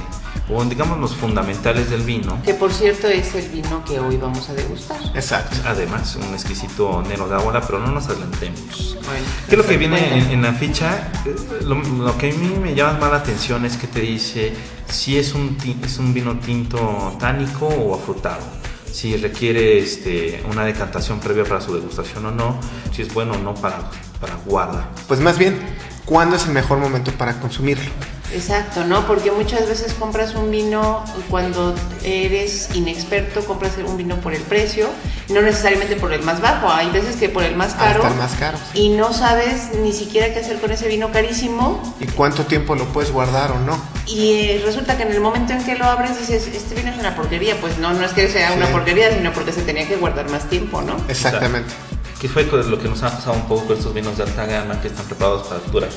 [0.52, 2.42] o digamos los fundamentales del vino.
[2.42, 4.98] Que por cierto es el vino que hoy vamos a degustar.
[5.14, 5.56] Exacto.
[5.66, 8.96] Además, un exquisito Nero de Águila, pero no nos adelantemos.
[9.06, 11.12] Bueno, ¿Qué es lo que viene en la ficha?
[11.24, 14.52] Eh, Lo, lo que a mí me llama más la atención es que te dice
[14.94, 18.42] si es un, ti- es un vino tinto tánico o afrutado.
[18.90, 22.58] Si requiere este, una decantación previa para su degustación o no.
[22.94, 24.88] Si es bueno o no para, para guarda.
[25.08, 25.58] Pues más bien,
[26.04, 27.90] ¿cuándo es el mejor momento para consumirlo?
[28.32, 29.06] Exacto, ¿no?
[29.06, 34.88] Porque muchas veces compras un vino cuando eres inexperto, compras un vino por el precio,
[35.28, 36.68] no necesariamente por el más bajo.
[36.72, 38.00] Hay veces que por el más caro.
[38.02, 38.58] Hasta el más caro.
[38.74, 41.94] Y no sabes ni siquiera qué hacer con ese vino carísimo.
[42.00, 43.76] ¿Y cuánto tiempo lo puedes guardar o no?
[44.06, 46.98] Y eh, resulta que en el momento en que lo abres dices, este vino es
[46.98, 47.56] una porquería.
[47.60, 50.48] Pues no, no es que sea una porquería, sino porque se tenía que guardar más
[50.50, 50.96] tiempo, ¿no?
[51.08, 51.72] Exactamente.
[52.20, 54.80] Que fue lo que nos ha pasado un poco con estos vinos de alta gama
[54.80, 55.90] que están preparados para durar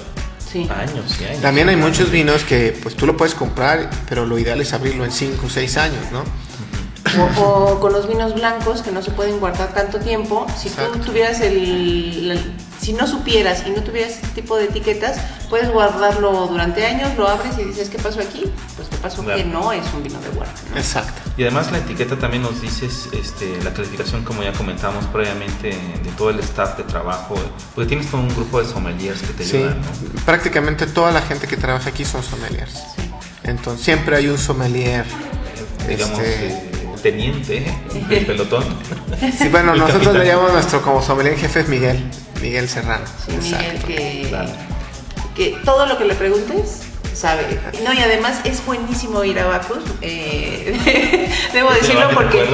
[0.52, 0.67] Sí.
[0.74, 1.41] años y años.
[1.41, 5.04] También hay muchos vinos que pues tú lo puedes comprar, pero lo ideal es abrirlo
[5.04, 6.24] en 5 o 6 años, ¿no?
[7.39, 7.43] O,
[7.74, 10.46] o con los vinos blancos que no se pueden guardar tanto tiempo.
[10.58, 11.00] Si Exacto.
[11.00, 12.54] tú tuvieras el, el-
[12.88, 15.17] Si no supieras y no tuvieras este tipo de etiquetas,
[15.50, 18.45] puedes guardarlo durante años, lo abres y dices, ¿qué pasó aquí?
[18.78, 19.38] Pues te pasó Claro.
[19.39, 20.54] que no es un vino de guarda.
[20.71, 20.78] ¿no?
[20.78, 21.30] Exacto.
[21.36, 26.12] Y además la etiqueta también nos dice este, la calificación, como ya comentamos previamente, de
[26.17, 27.36] todo el staff de trabajo,
[27.76, 30.21] porque tienes todo un grupo de sommeliers que te Sí, ayudan, ¿no?
[30.26, 32.84] prácticamente toda la gente que trabaja aquí son sommeliers.
[33.43, 35.04] Entonces siempre hay un sommelier
[35.89, 36.71] digamos, este, eh,
[37.04, 37.65] teniente
[38.08, 38.63] del pelotón.
[39.38, 40.19] Sí, bueno, nosotros capitán.
[40.19, 42.10] le llamamos nuestro como sommelier en jefe es Miguel,
[42.41, 43.06] Miguel Serrano.
[43.28, 43.88] Miguel, Exacto.
[43.88, 44.50] que, claro.
[45.36, 46.82] que todo lo que le preguntes
[47.17, 47.60] sabe.
[47.84, 49.84] No, y además es buenísimo ir a Bacus.
[50.01, 52.45] eh, debo ¿Te decirlo porque,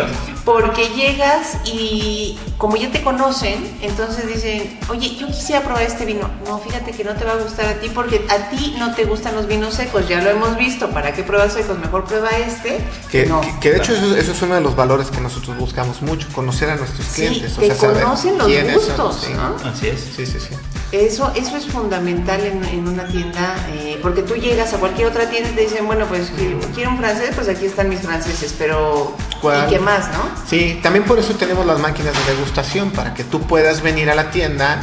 [0.45, 6.30] porque llegas y como ya te conocen, entonces dicen, oye, yo quisiera probar este vino.
[6.47, 9.06] No, fíjate que no te va a gustar a ti porque a ti no te
[9.06, 10.89] gustan los vinos secos, ya lo hemos visto.
[10.91, 11.78] ¿Para qué pruebas secos?
[11.80, 12.80] Mejor prueba este.
[13.12, 13.41] Que, no.
[13.41, 16.28] que- que de hecho eso, eso es uno de los valores que nosotros buscamos mucho,
[16.34, 17.56] conocer a nuestros Sí, clientes.
[17.56, 19.34] te saber conocen los gustos, sí.
[19.34, 19.56] ¿no?
[19.69, 19.99] Así es.
[20.15, 20.56] Sí, sí, sí.
[20.91, 25.28] Eso, eso es fundamental en, en una tienda, eh, porque tú llegas a cualquier otra
[25.28, 26.32] tienda y te dicen, bueno, pues
[26.76, 29.67] quiero, un francés, pues aquí están mis franceses, pero ¿Cuál?
[29.67, 30.30] ¿y qué más, no?
[30.48, 34.15] Sí, también por eso tenemos las máquinas de degustación, para que tú puedas venir a
[34.15, 34.80] la tienda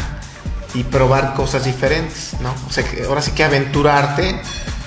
[0.74, 2.54] y probar cosas diferentes, ¿no?
[2.68, 4.40] O sea, que ahora sí que aventurarte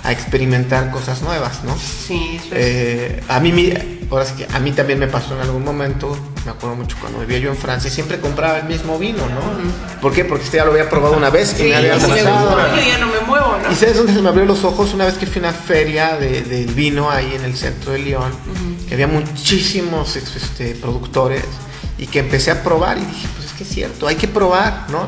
[0.03, 1.75] a experimentar cosas nuevas, ¿no?
[1.77, 2.51] Sí, eso es.
[2.53, 3.53] Eh, a mí,
[4.13, 7.19] ahora sí que a mí también me pasó en algún momento, me acuerdo mucho cuando
[7.19, 9.99] vivía yo en Francia, siempre compraba el mismo vino, ¿no?
[10.01, 10.25] ¿Por qué?
[10.25, 12.97] Porque este ya lo había probado una vez y sí, me había gustó, yo ya
[12.99, 13.71] no me muevo, ¿no?
[13.71, 14.93] ¿Y sabes dónde se me abrió los ojos?
[14.93, 17.99] Una vez que fui a una feria de, del vino ahí en el centro de
[17.99, 18.31] León,
[18.87, 21.45] que había muchísimos este, productores
[21.97, 24.85] y que empecé a probar y dije, pues es que es cierto, hay que probar,
[24.89, 25.07] ¿no?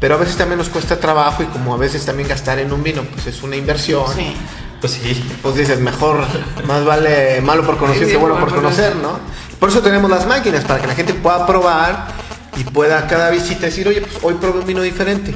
[0.00, 2.82] Pero a veces también nos cuesta trabajo y como a veces también gastar en un
[2.82, 4.04] vino, pues es una inversión.
[4.14, 4.34] Sí.
[4.84, 5.24] Pues sí.
[5.40, 6.26] Pues dices, mejor,
[6.66, 9.18] más vale malo por conocer Sí, que bueno por conocer, ¿no?
[9.58, 12.08] Por eso tenemos las máquinas, para que la gente pueda probar
[12.54, 15.34] y pueda cada visita decir, oye, pues hoy probé un vino diferente.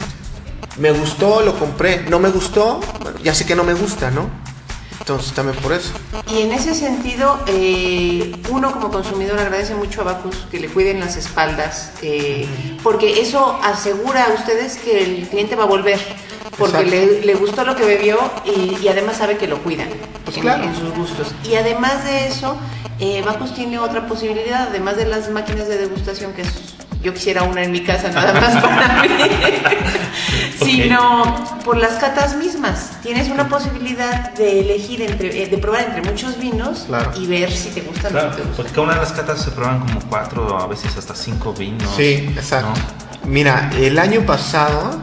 [0.77, 2.05] Me gustó, lo compré.
[2.11, 4.29] No me gustó, bueno, ya sé que no me gusta, ¿no?
[5.01, 5.95] Entonces también por eso.
[6.31, 11.01] Y en ese sentido, eh, uno como consumidor agradece mucho a Bacus que le cuiden
[11.01, 12.47] las espaldas, eh,
[12.83, 15.99] porque eso asegura a ustedes que el cliente va a volver,
[16.59, 19.89] porque le, le gustó lo que bebió y, y además sabe que lo cuidan
[20.25, 20.65] Pues en, claro.
[20.65, 21.29] en sus gustos.
[21.49, 22.57] Y además de eso,
[22.99, 27.45] eh, Bacus tiene otra posibilidad, además de las máquinas de degustación, que es- yo quisiera
[27.45, 29.09] una en mi casa nada más para mí,
[30.65, 32.91] sino por las catas mismas.
[33.03, 37.13] Tienes una posibilidad de elegir, entre, eh, de probar entre muchos vinos Claro.
[37.17, 38.57] y ver si te gustan o Claro, no te gustan.
[38.57, 41.89] porque cada una de las catas se prueban como cuatro, a veces hasta cinco vinos.
[41.97, 42.69] Sí, exacto.
[43.23, 43.29] ¿no?
[43.31, 45.01] Mira, el año pasado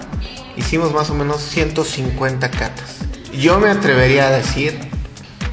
[0.57, 2.95] hicimos más o menos 150 catas.
[3.33, 4.79] Yo me atrevería a decir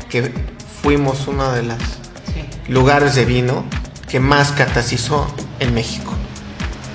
[0.08, 0.32] que
[0.82, 2.72] fuimos uno de los Sí.
[2.72, 3.64] lugares de vino
[4.08, 5.26] que más catas hizo
[5.58, 6.12] en México.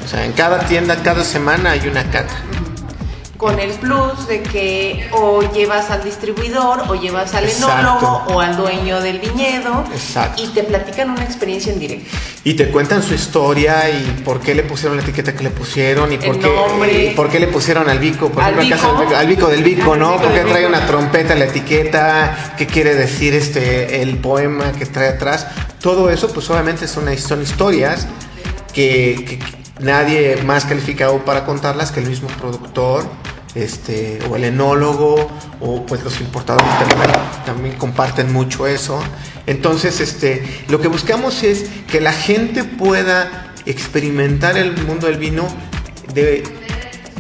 [0.06, 2.34] O sea, en cada tienda, cada semana hay una cata.
[3.38, 7.80] Con el plus de que o llevas al distribuidor o llevas al Exacto.
[7.80, 10.42] enólogo o al dueño del viñedo Exacto.
[10.42, 12.10] y te platican una experiencia en directo.
[12.44, 16.12] Y te cuentan su historia y por qué le pusieron la etiqueta que le pusieron
[16.12, 18.30] y por, qué, y por qué le pusieron al bico.
[18.32, 19.10] Por ¿Al ejemplo, caso bico?
[19.10, 20.14] del al bico del bico, ¿no?
[20.14, 20.70] bico Porque trae bico.
[20.70, 25.46] una trompeta en la etiqueta, qué quiere decir este el poema que trae atrás.
[25.80, 28.08] Todo eso, pues obviamente son, son historias
[28.74, 29.40] que, que
[29.84, 33.06] nadie más calificado para contarlas que el mismo productor.
[33.58, 35.16] Este, o el enólogo
[35.60, 37.12] o pues los importadores también,
[37.44, 39.00] también comparten mucho eso
[39.48, 45.48] entonces este lo que buscamos es que la gente pueda experimentar el mundo del vino
[46.14, 46.44] de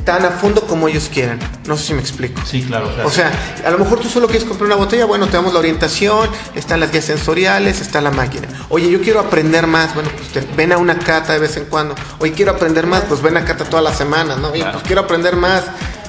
[0.05, 2.91] tan a fondo como ellos quieran no sé si me explico Sí, claro.
[2.93, 3.09] claro.
[3.09, 3.31] o sea,
[3.65, 6.79] a lo mejor tú solo quieres comprar una botella, bueno, te damos la orientación, están
[6.79, 8.47] las guías sensoriales, está la máquina.
[8.69, 11.65] Oye, yo quiero aprender más, bueno, pues te- ven a una cata de vez en
[11.65, 11.93] cuando.
[12.19, 14.47] Oye, quiero aprender más, pues ven a cata todas las semanas, ¿no?
[14.51, 14.77] Oye, Claro.
[14.77, 15.63] pues quiero aprender más.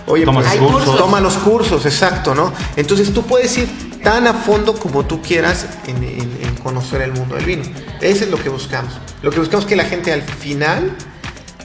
[0.09, 0.97] Oye, Toma pues los cursos.
[0.99, 2.53] toma los cursos, exacto, ¿no?
[2.77, 3.69] Entonces tú puedes ir
[4.03, 7.63] tan a fondo como tú quieras en, en- en conocer el mundo del vino.
[8.01, 8.93] Eso es lo que buscamos.
[9.23, 10.97] Lo que buscamos es que la gente al final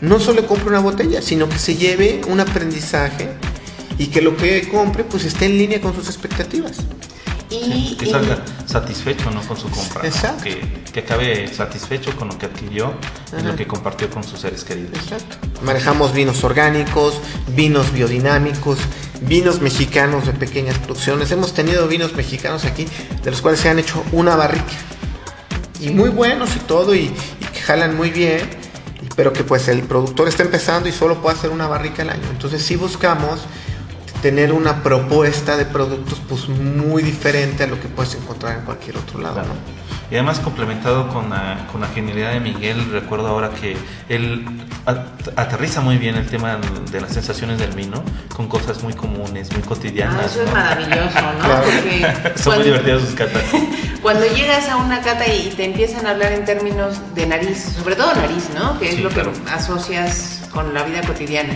[0.01, 3.29] no solo compre una botella, sino que se lleve un aprendizaje
[3.97, 6.77] y que lo que compre pues esté en línea con sus expectativas.
[7.55, 9.41] Y, que y- salga satisfecho ¿no?
[9.41, 10.01] con su compra.
[10.03, 10.07] ¿no?
[10.07, 10.43] Exacto.
[10.43, 12.93] Que, que acabe satisfecho con lo que adquirió
[13.31, 13.45] y Ajá.
[13.47, 14.91] lo que compartió con sus seres queridos.
[14.97, 15.37] Exacto.
[15.63, 17.19] Manejamos vinos orgánicos,
[17.55, 18.79] vinos biodinámicos,
[19.21, 21.31] vinos mexicanos de pequeñas producciones.
[21.31, 22.85] Hemos tenido vinos mexicanos aquí,
[23.23, 24.73] de los cuales se han hecho una barrica.
[25.79, 28.41] Y muy buenos y todo, y, y que jalan muy bien,
[29.01, 32.09] y- pero que pues el productor está empezando y solo puede hacer una barrica al
[32.11, 32.23] año.
[32.31, 33.39] Entonces sí buscamos
[34.23, 38.97] tener una propuesta de productos pues muy diferente a lo que puedes encontrar en cualquier
[38.97, 39.35] otro lado.
[39.35, 39.49] Claro.
[39.49, 39.83] ¿no?
[40.11, 43.75] Y además complementado con la, con la genialidad de Miguel, recuerdo ahora que
[44.09, 44.45] él
[44.85, 46.57] at- aterriza muy bien el tema
[46.91, 48.03] de las sensaciones del vino
[48.35, 50.17] con cosas muy comunes, muy cotidianas.
[50.21, 51.39] Ah, eso es maravilloso, ¿no?
[51.39, 51.63] Claro.
[51.63, 53.43] Porque Son muy divertidas sus catas.
[54.01, 57.95] Cuando llegas a una cata y te empiezan a hablar en términos de nariz, sobre
[57.95, 58.77] todo nariz, ¿no?
[58.79, 59.31] Que es Sí, lo claro.
[59.33, 61.53] que asocias con la vida cotidiana.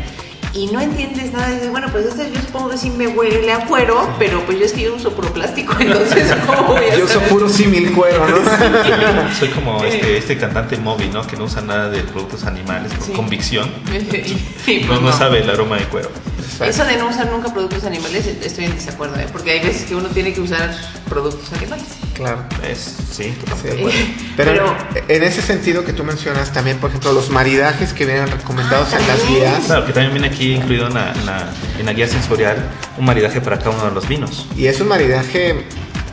[0.57, 1.49] Y no entiendes nada.
[1.49, 4.65] Dices, bueno, pues este yo supongo que sí me huele a cuero, pero pues yo
[4.65, 8.27] es que yo uso puro plástico, entonces ¿cómo voy a Yo uso puro símil cuero,
[8.27, 8.37] ¿no?
[9.39, 11.25] Soy como este, este cantante Moby, ¿no?
[11.27, 13.11] Que no usa nada de productos animales por Sí.
[13.13, 13.69] convicción.
[14.65, 15.13] Pues no no.
[15.17, 16.09] sabe el aroma de cuero.
[16.61, 19.27] Eso de no usar nunca productos animales, estoy en desacuerdo, ¿eh?
[19.31, 20.75] porque hay veces que uno tiene que usar
[21.09, 21.85] productos animales.
[22.13, 22.43] Claro.
[22.67, 23.93] Es, sí, totalmente.
[24.37, 24.51] Pero,
[24.93, 28.89] Pero- en ese sentido que tú mencionas también, por ejemplo, los maridajes que vienen recomendados
[28.93, 29.65] Ah, en las guías.
[29.65, 32.57] Claro, que también viene aquí incluido en la, en la- en la guía sensorial
[32.97, 34.47] un maridaje para cada uno de los vinos.
[34.57, 35.65] Y es un maridaje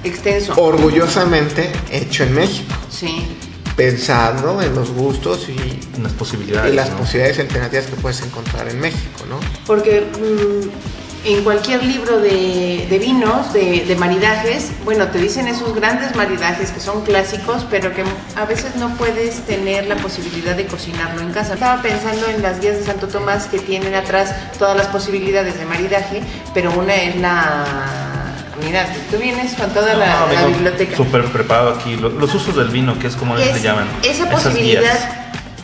[0.04, 0.52] Extenso.
[0.56, 3.26] orgullosamente hecho en México, Sí.
[3.76, 5.56] Pensando en los gustos y,
[5.96, 6.72] En las posibilidades.
[6.72, 6.98] y las ¿no?
[6.98, 9.38] posibilidades alternativas que puedes encontrar en México, ¿no?
[9.66, 15.74] Porque mm, en cualquier libro de, de vinos, de, de maridajes, bueno, te dicen esos
[15.74, 18.04] grandes maridajes que son clásicos, pero que
[18.36, 21.54] a veces no puedes tener la posibilidad de cocinarlo en casa.
[21.54, 25.64] Estaba pensando en las guías de Santo Tomás que tienen atrás todas las posibilidades de
[25.64, 28.13] maridaje, pero una es la...
[28.62, 30.96] Mira, tú vienes con toda la, No, la vengo biblioteca.
[30.96, 31.96] Súper preparado aquí.
[31.96, 33.86] Lo- Los usos del vino, que es como Es le llaman.
[34.02, 34.96] esa posibilidad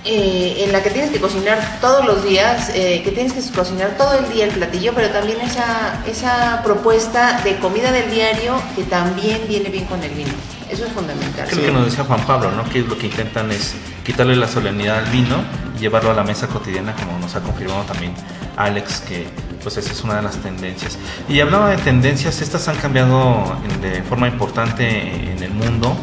[0.05, 3.97] eh, en la que tienes que cocinar todos los días, eh, que tienes que cocinar
[3.99, 8.83] todo el día el platillo, pero también esa, esa propuesta de comida del diario que
[8.85, 10.31] también viene bien con el vino.
[10.71, 11.47] Eso es fundamental.
[11.51, 12.65] Creo que nos decía Juan Pablo, ¿no?
[12.71, 13.75] Que lo que intentan es
[14.05, 15.37] quitarle la solemnidad al vino
[15.77, 18.15] y llevarlo a la mesa cotidiana, como nos ha confirmado también
[18.57, 19.27] Alex, que
[19.63, 20.99] pues esa es una de las tendencias.
[21.29, 25.97] Y hablaba de tendencias, estas han cambiado de forma importante en el mundo.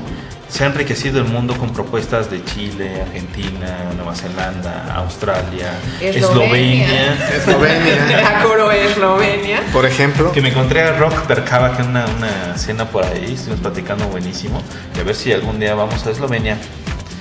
[0.50, 7.14] Se ha enriquecido el mundo con propuestas de Chile, Argentina, Nueva Zelanda, Australia, Eslovenia.
[7.36, 7.36] Eslovenia.
[7.36, 9.60] Eslovenia, Eslovenia.
[9.74, 10.32] por ejemplo.
[10.32, 14.08] Que me encontré a Rock Berkava, que en una, una cena por ahí, estuvimos platicando
[14.08, 14.62] buenísimo.
[14.96, 16.58] Y a ver si algún día vamos a Eslovenia,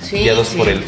[0.01, 0.57] Sí, guiados sí.
[0.57, 0.85] por él.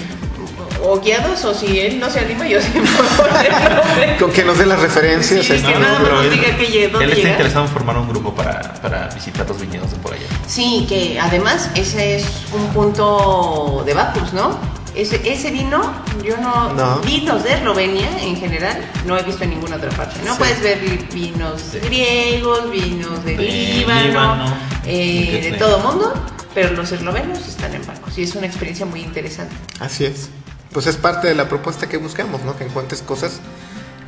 [0.81, 4.17] O guiados, o si él no se anima, yo sí me voy a poner.
[4.19, 5.45] Con que nos dé las referencias.
[5.45, 7.31] Sí, que nada más nos él, diga que dónde él está llegar.
[7.31, 10.25] interesado en formar un grupo para, para visitar los viñedos de por allá.
[10.47, 14.57] Sí, que además ese es un punto de Bacchus, ¿no?
[14.95, 16.99] Ese, ese vino, yo no, No.
[17.01, 20.15] Vinos de Eslovenia en general, no he visto en ninguna otra parte.
[20.25, 20.39] No Sí.
[20.39, 26.13] puedes ver vi- vinos griegos, vinos de, De Líbano, Líbano, eh, de- todo mundo,
[26.53, 29.55] pero los eslovenos están en Bacchus y es una experiencia muy interesante.
[29.79, 30.29] Así es.
[30.71, 32.55] Pues es parte de la propuesta que buscamos, ¿no?
[32.55, 33.39] Que encuentres cosas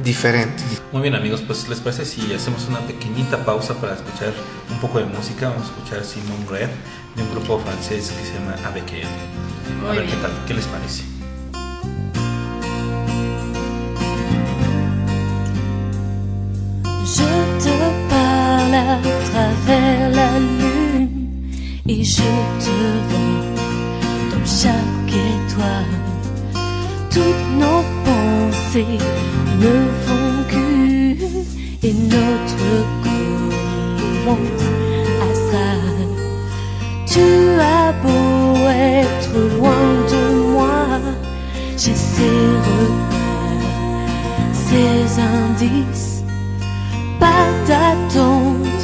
[0.04, 0.82] diferentes.
[0.92, 4.32] Muy bien amigos, pues les parece si hacemos una pequeñita pausa para escuchar
[4.70, 5.50] un poco de música.
[5.50, 6.70] Vamos a escuchar Simon Red
[7.16, 9.90] de un grupo francés que se llama ABQM.
[9.90, 11.04] A ver qué tal, qué les parece.
[17.04, 17.26] Je
[17.60, 17.76] te
[18.10, 21.52] parle à travers la lune
[21.88, 22.22] et je
[22.60, 22.70] te
[23.10, 23.52] vois
[24.32, 26.11] dans chaque étoile.
[27.14, 28.98] Toutes nos pensées
[29.60, 31.18] ne font qu'une
[31.84, 32.70] et notre
[33.04, 34.66] connivence
[35.30, 36.08] astrale.
[37.06, 37.26] Tu
[37.60, 40.88] as beau être loin de moi,
[41.78, 43.72] j'ai ces repères,
[44.54, 46.24] ces indices.
[47.20, 48.84] Pas d'attente,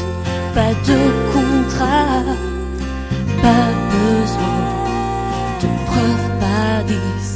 [0.54, 1.00] pas de
[1.34, 2.26] contrat,
[3.42, 4.60] pas besoin
[5.62, 7.27] de preuves par dix.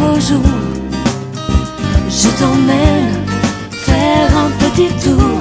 [0.00, 0.60] Vos jours,
[2.08, 3.26] je t'emmène
[3.70, 5.40] faire un petit tour.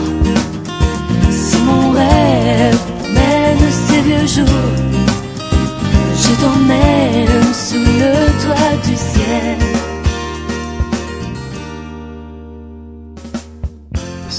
[1.32, 2.80] Si mon rêve
[3.14, 4.76] mène ces vieux jours,
[6.24, 9.58] je t'emmène sous le toit du ciel.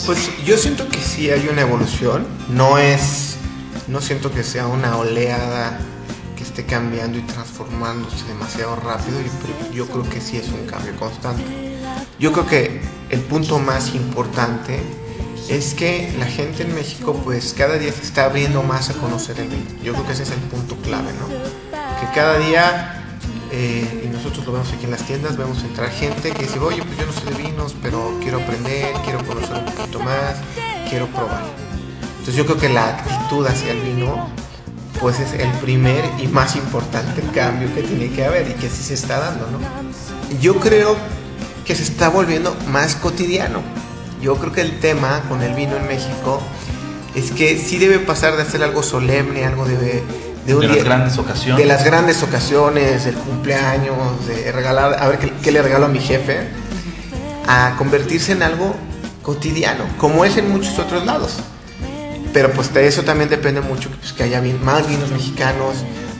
[0.07, 2.27] Pues yo siento que sí hay una evolución.
[2.51, 3.37] No es.
[3.89, 5.79] No siento que sea una oleada
[6.55, 9.19] esté cambiando y transformándose demasiado rápido.
[9.21, 11.43] Yo, yo creo que sí es un cambio constante.
[12.21, 14.79] Yo creo que el punto más importante
[15.49, 19.41] es que la gente en México, pues cada día se está abriendo más a conocer
[19.41, 19.65] el vino.
[19.83, 21.27] Yo creo que ese es el punto clave, ¿no?
[21.29, 23.05] Que cada día
[23.51, 26.85] eh, y nosotros lo vemos aquí en las tiendas, vemos entrar gente que dice, oye,
[26.85, 30.37] pues yo no sé de vinos, pero quiero aprender, quiero conocer un poquito más,
[30.89, 31.43] quiero probar.
[32.11, 34.31] Entonces yo creo que la actitud hacia el vino,
[35.01, 38.83] pues es el primer y más importante cambio que tiene que haber y que sí
[38.83, 39.59] se está dando, ¿no?
[40.41, 40.97] Yo creo
[41.65, 43.61] que se está volviendo más cotidiano.
[44.23, 46.41] Yo creo que el tema con el vino en México
[47.15, 50.03] es que sí debe pasar de hacer algo solemne, algo de,
[50.47, 51.59] de un De las día- grandes ocasiones.
[51.59, 55.89] de las grandes ocasiones, del cumpleaños, de regalar, a ver qué, qué le regalo a
[55.89, 56.49] mi jefe,
[57.47, 58.75] a convertirse en algo
[59.23, 61.37] cotidiano, como es en muchos otros lados.
[62.35, 65.77] Pero pues de eso también depende mucho pues, que haya vin- más vinos mexicanos,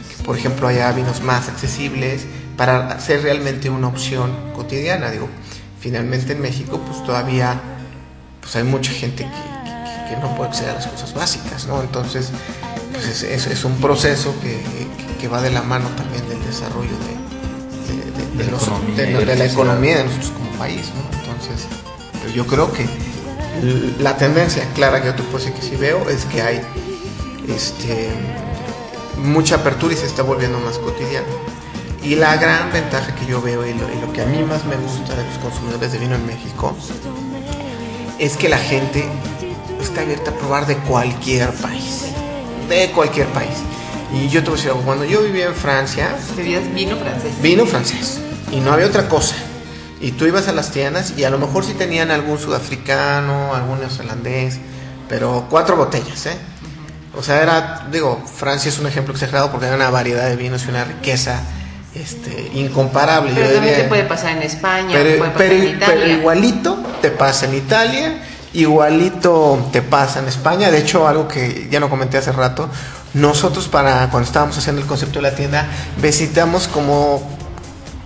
[0.09, 2.25] que por ejemplo, haya vinos más accesibles
[2.57, 5.11] para hacer realmente una opción cotidiana.
[5.11, 5.29] Digo,
[5.81, 7.61] finalmente en México pues todavía
[8.41, 11.81] pues hay mucha gente que, que- que no puede acceder a las cosas básicas, ¿no?
[11.83, 12.29] Entonces,
[12.93, 14.63] pues es, es- es un proceso que,
[15.21, 19.25] que- va de la mano también del desarrollo de, de- de- de la los- economía
[19.25, 21.19] de- la economía de nosotros como país, ¿no?
[21.19, 21.67] Entonces,
[22.23, 22.87] pues yo creo que
[23.99, 26.61] la tendencia clara que yo te puedo decir que sí veo es que hay
[27.49, 28.11] este,
[29.19, 31.27] mucha apertura y se está volviendo más cotidiano.
[32.03, 34.65] Y la gran ventaja que yo veo y lo, y lo que a mí más
[34.67, 36.77] me gusta de los consumidores de vino en México
[38.19, 39.05] es que la gente
[39.81, 42.07] está abierta a probar de cualquier país.
[42.69, 43.55] De cualquier país.
[44.13, 47.43] Y yo te voy a decir algo, cuando yo vivía en Francia, Bebías vino francés.
[47.43, 48.21] vino francés
[48.53, 49.35] y no había otra cosa.
[50.05, 53.81] Y tú ibas a las tiendas y a lo mejor sí tenían algún sudafricano, algún
[53.81, 54.59] neozelandés,
[55.09, 56.37] pero cuatro botellas, ¿eh?
[57.17, 60.67] O sea, era, digo, Francia es un ejemplo exagerado porque hay una variedad de vinos
[60.67, 61.41] y una riqueza
[61.95, 63.31] este, incomparable.
[63.35, 63.85] Pero yo también diría.
[63.85, 65.95] te puede pasar en España, Pero, puede pasar pero- en Italia.
[66.03, 68.19] pero igualito te pasa en Italia,
[68.53, 70.71] igualito te pasa en España.
[70.71, 72.69] De hecho, algo que ya no comenté hace rato,
[73.15, 75.67] nosotros para cuando estábamos haciendo el concepto de la tienda,
[76.03, 77.23] visitamos como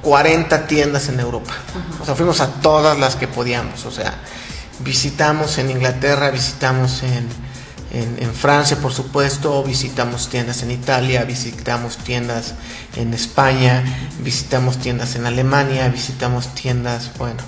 [0.02, 1.52] 40 tiendas en Europa.
[2.00, 3.84] O sea, fuimos a todas las que podíamos.
[3.84, 4.14] O sea,
[4.80, 7.28] visitamos en Inglaterra, visitamos en,
[7.90, 12.54] en, en Francia, por supuesto, visitamos tiendas en Italia, visitamos tiendas
[12.96, 13.84] en España,
[14.20, 17.42] visitamos tiendas en Alemania, visitamos tiendas, bueno,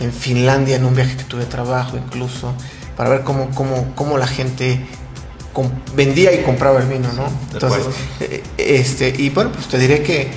[0.00, 2.54] en Finlandia, en un viaje que tuve trabajo incluso,
[2.96, 4.86] para ver cómo, cómo, cómo la gente
[5.94, 7.26] vendía y compraba el vino, ¿no?
[7.52, 7.86] Entonces,
[8.20, 10.30] eh, este, y bueno, pues te diré que,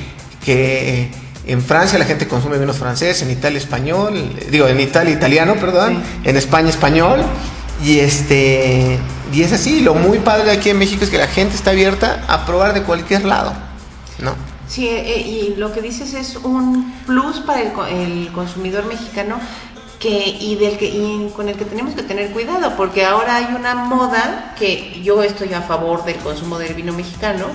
[0.43, 1.11] que
[1.45, 5.55] en Francia la gente consume vinos francés, en Italia español, eh, digo, en Italia italiano,
[5.55, 7.21] perdón, en España español,
[7.83, 8.97] y este,
[9.33, 12.23] y es así, lo muy padre aquí en México es que la gente está abierta
[12.27, 13.53] a probar de cualquier lado,
[14.19, 14.35] ¿no?
[14.67, 19.39] Sí, eh, y lo que dices es un plus para el, el consumidor mexicano
[19.99, 23.55] que y del que y con el que tenemos que tener cuidado porque ahora hay
[23.55, 27.45] una moda que yo estoy a favor del consumo del vino mexicano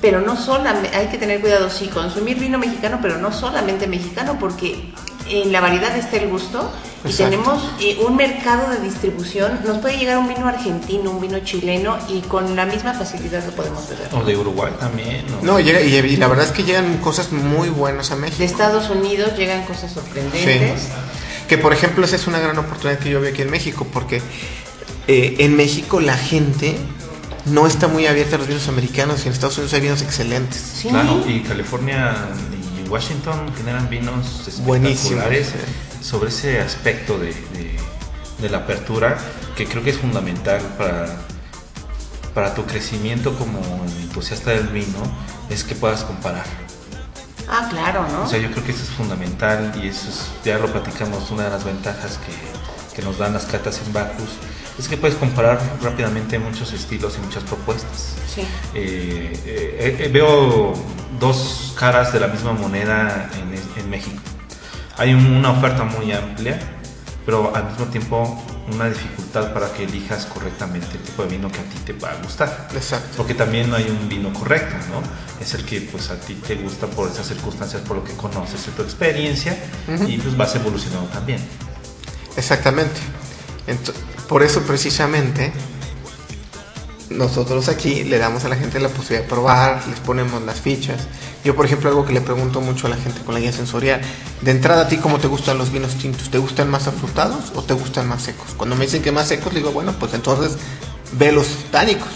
[0.00, 4.36] pero no solamente hay que tener cuidado sí consumir vino mexicano pero no solamente mexicano
[4.40, 4.92] porque
[5.28, 6.72] en la variedad está el gusto
[7.04, 7.30] y Exacto.
[7.30, 11.96] tenemos eh, un mercado de distribución nos puede llegar un vino argentino un vino chileno
[12.08, 15.24] y con la misma facilidad lo podemos beber O de Uruguay también.
[15.42, 15.52] ¿no?
[15.54, 18.38] No, llega- y, y la verdad es que llegan cosas muy buenas a México.
[18.38, 20.88] de Estados Unidos llegan cosas sorprendentes Sí.
[21.48, 24.22] Que por ejemplo esa es una gran oportunidad que yo veo aquí en México, porque
[25.08, 26.76] eh, en México la gente
[27.50, 30.56] no está muy abierta a los vinos americanos y en Estados Unidos hay vinos excelentes.
[30.60, 30.88] Sí.
[30.88, 32.14] Claro, y California
[32.84, 36.04] y Washington generan vinos Buenísimos, espectaculares sí.
[36.04, 37.78] sobre ese aspecto de, de-
[38.40, 39.18] de la apertura
[39.54, 41.14] que creo que es fundamental para,
[42.34, 43.60] para tu crecimiento como
[44.00, 44.98] entusiasta del vino,
[45.50, 46.46] es que puedas comparar.
[47.48, 48.22] Ah, claro, ¿no?
[48.22, 51.44] O sea, yo creo que eso es fundamental y eso es, ya lo platicamos, una
[51.44, 54.30] de las ventajas que, que nos dan las catas en Bacchus,
[54.78, 58.14] es que puedes comparar rápidamente muchos estilos y muchas propuestas.
[58.34, 58.42] sí.
[58.74, 60.72] Eh, eh, eh, veo
[61.18, 64.20] dos caras de la misma moneda en, en México.
[64.96, 66.58] Hay un- una oferta muy amplia,
[67.26, 68.42] pero al mismo tiempo
[68.72, 72.10] una dificultad para que elijas correctamente el tipo de vino que a ti te va
[72.12, 72.68] a gustar.
[72.74, 73.08] Exacto.
[73.16, 75.02] Porque también no hay un vino correcto, ¿no?
[75.44, 78.64] Es el que pues a ti te gusta por esas circunstancias, por lo que conoces,
[78.66, 79.56] de tu experiencia
[80.06, 81.40] y pues vas evolucionando también.
[82.36, 83.00] Exactamente.
[83.66, 83.94] Ento-
[84.30, 85.52] por eso precisamente
[87.08, 91.00] nosotros aquí le damos a la gente la posibilidad de probar, les ponemos las fichas.
[91.42, 94.00] Yo, por ejemplo, algo que le pregunto mucho a la gente con la guía sensorial,
[94.40, 97.64] de entrada a ti cómo te gustan los vinos tintos, ¿te gustan más afrutados o
[97.64, 98.54] te gustan más secos?
[98.56, 100.56] Cuando me dicen que más secos, le digo, bueno, pues entonces
[101.18, 102.10] ve los tánicos,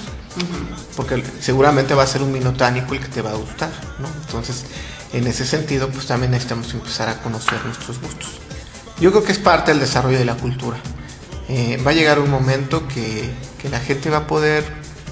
[0.94, 4.06] porque seguramente va a ser un vino tánico el que te va a gustar, ¿no?
[4.24, 4.66] Entonces,
[5.12, 8.30] en ese sentido, pues también necesitamos empezar a conocer nuestros gustos.
[9.00, 10.78] Yo creo que es parte del desarrollo de la cultura.
[11.48, 13.30] Eh, va a llegar un momento que,
[13.60, 14.64] que la gente va a poder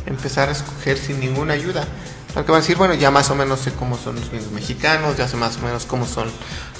[0.07, 1.87] empezar a escoger sin ninguna ayuda.
[2.35, 5.29] Porque va a decir, bueno, ya más o menos sé cómo son los mexicanos, ya
[5.29, 6.31] sé más o menos cómo son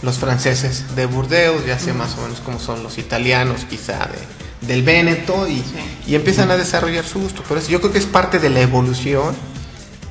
[0.01, 4.67] los franceses de Burdeos, ya sé más o menos cómo son los italianos quizá de,
[4.67, 5.63] del Véneto y,
[6.07, 7.43] y empiezan a desarrollar su gusto.
[7.47, 9.35] Pero eso yo creo que es parte de la evolución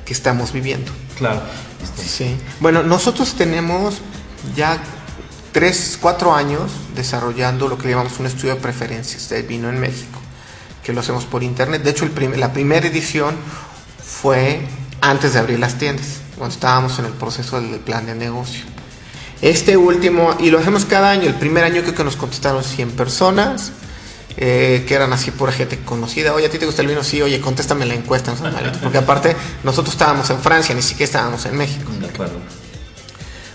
[0.04, 0.92] que estamos viviendo.
[1.18, 1.42] Claro.
[1.96, 2.36] Sí.
[2.60, 3.96] Bueno, nosotros tenemos
[4.54, 4.80] ya
[5.52, 10.18] 3, 4 años desarrollando lo que llamamos un estudio de preferencias del vino en México,
[10.82, 11.82] que lo hacemos por internet.
[11.82, 13.34] De hecho, el la primera edición
[14.02, 14.60] fue
[15.02, 18.64] antes de abrir las tiendas, cuando estábamos en el proceso del plan de negocio.
[19.42, 22.92] Este último, y lo hacemos cada año, el primer año creo que nos contestaron 100
[22.92, 23.72] personas,
[24.36, 26.32] eh, que eran así pura gente conocida.
[26.32, 27.04] Oye, ¿a ti te gusta el vino?
[27.04, 28.32] Sí, oye, contéstame la encuesta.
[28.82, 31.90] Porque aparte, nosotros estábamos en Francia, ni siquiera estábamos en México.
[32.00, 32.61] De acuerdo.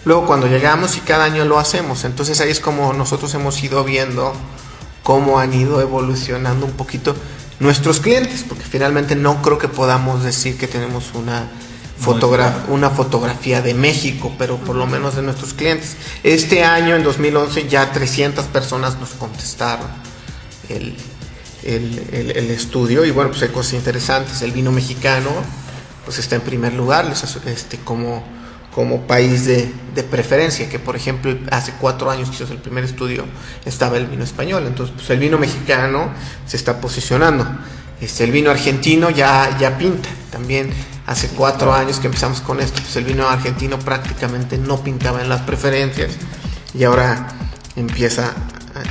[0.08, 3.84] Luego cuando llegamos y cada año lo hacemos, entonces ahí es como nosotros hemos ido
[3.84, 4.34] viendo
[5.03, 7.14] cómo han ido evolucionando un poquito
[7.60, 11.49] nuestros clientes, porque finalmente no creo que podamos decir que tenemos una,
[11.99, 15.97] fotogra una fotografía de México, pero por lo menos de nuestros clientes.
[16.24, 19.88] Este año, en 2011, ya 300 personas nos contestaron
[20.70, 20.95] el,
[21.64, 24.41] el, el, el estudio y bueno, pues hay cosas interesantes.
[24.41, 25.32] El vino mexicano
[26.05, 27.14] pues está en primer lugar,
[27.45, 28.24] este, como,
[28.78, 32.84] como país de, de preferencia, que por ejemplo hace cuatro años que hizo el primer
[32.84, 33.25] estudio
[33.65, 36.11] estaba el vino español, entonces pues el vino mexicano
[36.45, 37.43] se está posicionando.
[37.99, 40.69] Este, el vino argentino ya, ya pinta, también
[41.07, 45.30] hace cuatro años que empezamos con esto, pues el vino argentino prácticamente no pintaba en
[45.30, 46.11] las preferencias
[46.75, 47.30] y ahora
[47.75, 48.32] empieza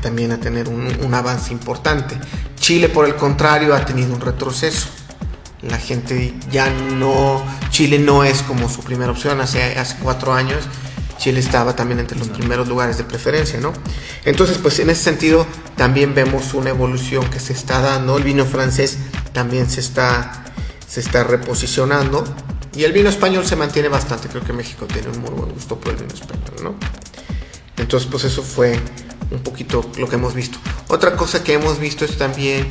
[0.03, 2.19] también a tener un avance importante.
[2.59, 4.89] Chile, por el contrario, ha tenido un retroceso.
[5.71, 9.41] La gente ya no, Chile no es como su primera opción.
[9.41, 10.65] Hace, hace cuatro años
[11.19, 13.73] Chile estaba también entre los primeros lugares de preferencia, ¿no?
[14.25, 15.47] Entonces, pues en ese sentido
[15.77, 18.17] también vemos una evolución que se está dando.
[18.17, 18.99] El vino francés
[19.33, 20.45] también se está,
[20.87, 22.25] se está reposicionando.
[22.75, 24.29] Y el vino español se mantiene bastante.
[24.29, 26.75] Creo que México tiene un muy buen gusto por el vino español, ¿no?
[27.79, 28.79] Entonces, pues eso fue
[29.31, 30.59] un poquito lo que hemos visto.
[30.89, 32.67] Otra cosa que hemos visto es también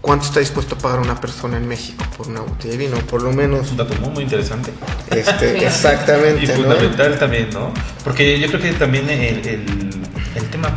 [0.00, 3.22] cuánto está dispuesto a pagar una persona en México por una botella de vino, por
[3.22, 3.66] lo menos.
[3.66, 4.72] Es un dato muy, muy interesante.
[5.10, 6.54] Este, Y exactamente, ¿no?
[6.54, 7.72] fundamental también, ¿no?
[8.04, 10.00] Porque yo creo que también el, el-
[10.34, 10.74] el tema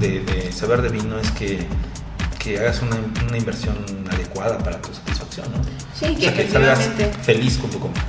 [0.00, 1.64] de, de saber de vino es que,
[2.38, 2.96] que hagas una,
[3.28, 3.76] una inversión
[4.10, 5.58] adecuada para tu satisfacción, ¿no?
[5.94, 6.80] Sí, O que sea, que salgas
[7.22, 8.02] feliz con tu compra.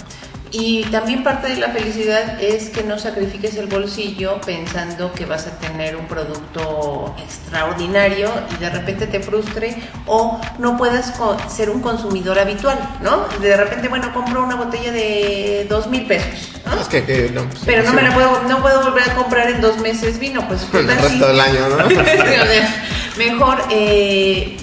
[0.51, 5.45] Y también parte de la felicidad es que no sacrifiques el bolsillo pensando que vas
[5.45, 9.75] a tener un producto extraordinario y de repente te frustre
[10.07, 11.13] o no puedas
[11.49, 13.27] ser un consumidor habitual, ¿no?
[13.41, 16.81] De repente, bueno, compro una botella de dos mil pesos, ¿no?
[16.81, 19.49] Es que, que no, pues, Pero no me la puedo, no puedo volver a comprar
[19.49, 21.77] en dos meses vino, pues ¿qué El resto del año, ¿no?
[23.17, 24.57] Mejor eh,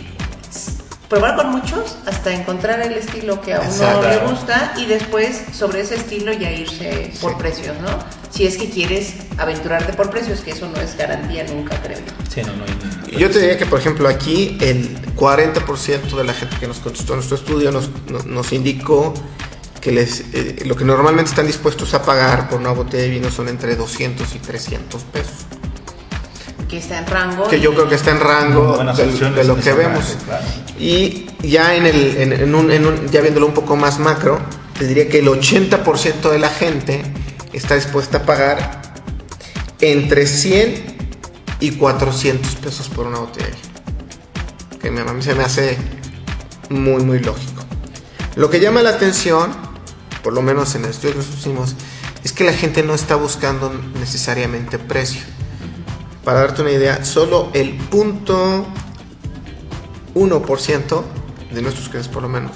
[1.09, 4.09] probar con muchos hasta encontrar el estilo que a uno Exacto.
[4.09, 7.37] le gusta y después sobre ese estilo ya irse por Sí.
[7.39, 7.89] precios, ¿no?
[8.31, 12.13] Si es que quieres aventurarte por precios, que eso no es garantía nunca, creo yo.
[12.33, 16.25] Sí, no, no hay Y Yo te diría que, por ejemplo, aquí el 40% de
[16.25, 19.15] la gente que nos contestó en nuestro estudio nos, no- nos indicó
[19.81, 23.31] que les, eh, lo que normalmente están dispuestos a pagar por una botella de vino
[23.31, 25.47] son entre 200 y 300 pesos.
[26.69, 27.47] Que está en rango.
[27.49, 30.05] Que yo creo que está en rango de, lo que vemos.
[30.11, 30.45] rango, claro.
[30.79, 34.39] Y ya en el, en, un, en un- ya viéndolo un poco más macro,
[34.79, 37.03] te diría que el 80% de la gente
[37.53, 38.83] está dispuesta a pagar
[39.81, 40.97] entre 100
[41.61, 43.57] y 400 pesos por una botella.
[44.81, 45.77] Que a mí se me hace
[46.69, 47.65] muy, muy lógico.
[48.35, 49.51] Lo que llama la atención,
[50.23, 51.75] por lo menos en el estudio que nosotros hicimos,
[52.23, 55.23] es que la gente no está buscando necesariamente precio.
[56.25, 58.67] Para darte una idea, solo el punto
[60.17, 61.03] 1%
[61.53, 62.53] de nuestros clientes por lo menos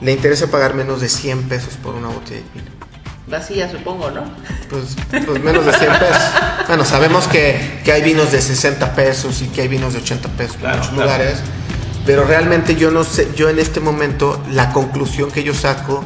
[0.00, 2.70] le interesa pagar menos de 100 pesos por una botella de vino.
[3.26, 4.22] Vacía, supongo, ¿no?
[4.70, 6.22] Pues, pues menos de 100 pesos.
[6.68, 10.28] Bueno, sabemos que, que hay vinos de 60 pesos y que hay vinos de 80
[10.30, 11.10] pesos Claro, en muchos claro.
[11.12, 11.38] lugares,
[12.06, 16.04] pero realmente yo no sé, yo en este momento la conclusión que yo saco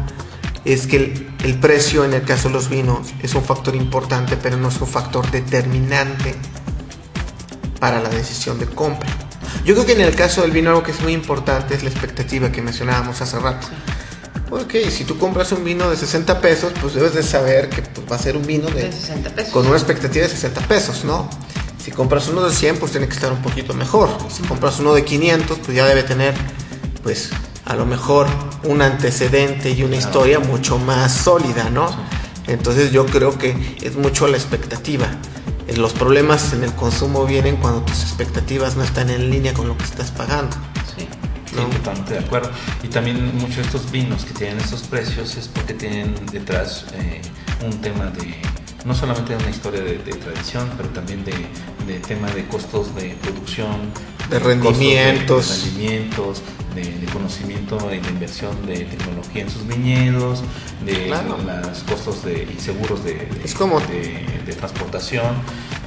[0.65, 4.37] es que el, el precio en el caso de los vinos es un factor importante,
[4.37, 6.35] pero no es un factor determinante
[7.79, 9.11] para la decisión de compra.
[9.65, 11.91] Yo creo que en el caso del vino algo que es muy importante es la
[11.91, 13.69] expectativa que mencionábamos hace rato.
[14.51, 18.07] Ok, si tú compras un vino de 60 pesos, pues debes de saber que pues,
[18.11, 19.53] va a ser un vino de, De 60 pesos.
[19.53, 21.31] con una expectativa de 60 pesos, ¿no?
[21.83, 24.11] Si compras uno de 100, pues tiene que estar un poquito mejor.
[24.31, 26.35] Si compras uno de 500, pues ya debe tener,
[27.03, 27.31] pues,
[27.65, 28.27] a lo mejor
[28.65, 31.89] un antecedente y una historia mucho más sólida, ¿no?
[32.47, 35.07] Entonces yo creo que es mucho la expectativa.
[35.69, 39.69] Eh, Los problemas en el consumo vienen cuando tus expectativas no están en línea con
[39.69, 40.57] lo que estás pagando.
[40.97, 41.07] Sí.
[41.47, 42.51] Sí, totalmente de acuerdo.
[42.83, 47.21] Y también muchos de estos vinos que tienen estos precios es porque tienen detrás eh,
[47.63, 48.35] un tema de,
[48.85, 51.33] no solamente de una historia de, de tradición, pero también de,
[51.87, 53.93] de tema de costos de producción,
[54.31, 55.49] De rendimientos.
[55.49, 56.43] de, de rendimientos,
[56.75, 60.43] de, de conocimiento y de inversión de tecnología en sus viñedos,
[60.85, 61.37] de Claro.
[61.69, 65.37] los costos de, y seguros de, de- Es como- de, de transportación.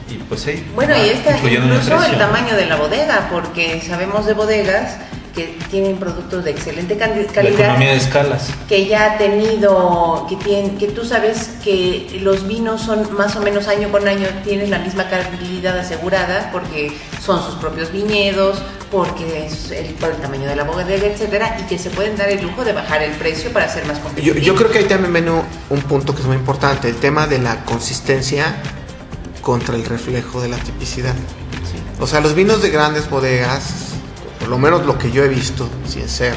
[0.09, 4.33] Y pues ahí Bueno, y esta, incluso el tamaño de la bodega, porque sabemos de
[4.33, 4.97] bodegas
[5.35, 8.49] que tienen productos de excelente La calidad, economía de escalas.
[8.67, 13.41] que ya ha tenido, que, tiene, que tú sabes que los vinos son más o
[13.41, 16.91] menos año con año, tienen la misma calidad asegurada, porque
[17.23, 18.59] son sus propios viñedos,
[18.91, 22.29] porque es el, por el tamaño de la bodega, etcétera, y que se pueden dar
[22.29, 24.41] el lujo de bajar el precio para ser más competitivos.
[24.41, 25.31] yo creo que ahí también viene
[25.69, 28.55] un punto que es muy importante, el tema de la consistencia
[29.41, 31.13] contra el reflejo de la tipicidad.
[31.99, 33.94] O sea, los vinos de grandes bodegas,
[34.45, 36.35] por lo menos lo que yo he visto, sin ser,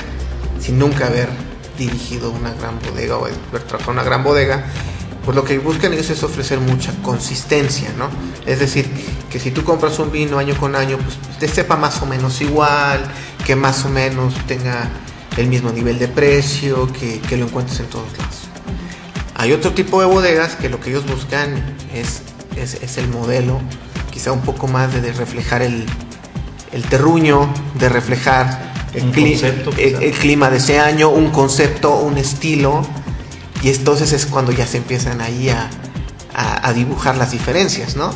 [0.58, 1.28] sin nunca haber
[1.76, 4.64] dirigido una gran bodega o haber trabajado una gran bodega,
[5.26, 8.08] pues lo que buscan ellos es ofrecer mucha consistencia, ¿no?
[8.46, 8.88] Es decir,
[9.30, 12.40] que si tú compras un vino año con año, pues te sepa más o menos
[12.40, 13.04] igual,
[13.44, 14.88] que más o menos tenga
[15.36, 18.48] el mismo nivel de precio, que, lo encuentres en todos lados.
[19.34, 22.22] Hay otro tipo de bodegas que lo que ellos buscan es,
[22.56, 23.60] es, el modelo,
[24.10, 25.84] quizá un poco más de reflejar el,
[26.72, 27.48] el terruño,
[27.78, 32.86] de reflejar el, cli- concepto, el- clima de ese año, un concepto, un estilo,
[33.62, 35.68] y entonces es cuando ya se empiezan ahí a,
[36.34, 38.10] a- a dibujar las diferencias, ¿no?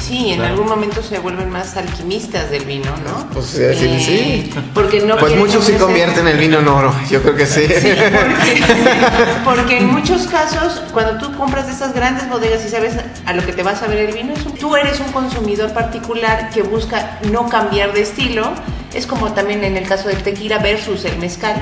[0.00, 0.52] Sí, en Claro.
[0.54, 3.28] algún momento se vuelven más alquimistas del vino, ¿no?
[3.32, 4.50] Pues, sí, sí, sí.
[4.74, 7.66] Porque no Pues muchos sí convierten el vino en oro, yo creo que sí.
[7.66, 8.62] Sí, porque,
[9.44, 12.94] porque en muchos casos, cuando tú compras de estas grandes bodegas y sabes
[13.26, 15.72] a lo que te vas a ver el vino, es un- tú eres un consumidor
[15.72, 18.52] particular que busca no cambiar de estilo.
[18.94, 21.56] Es como también en el caso del tequila versus el mezcal,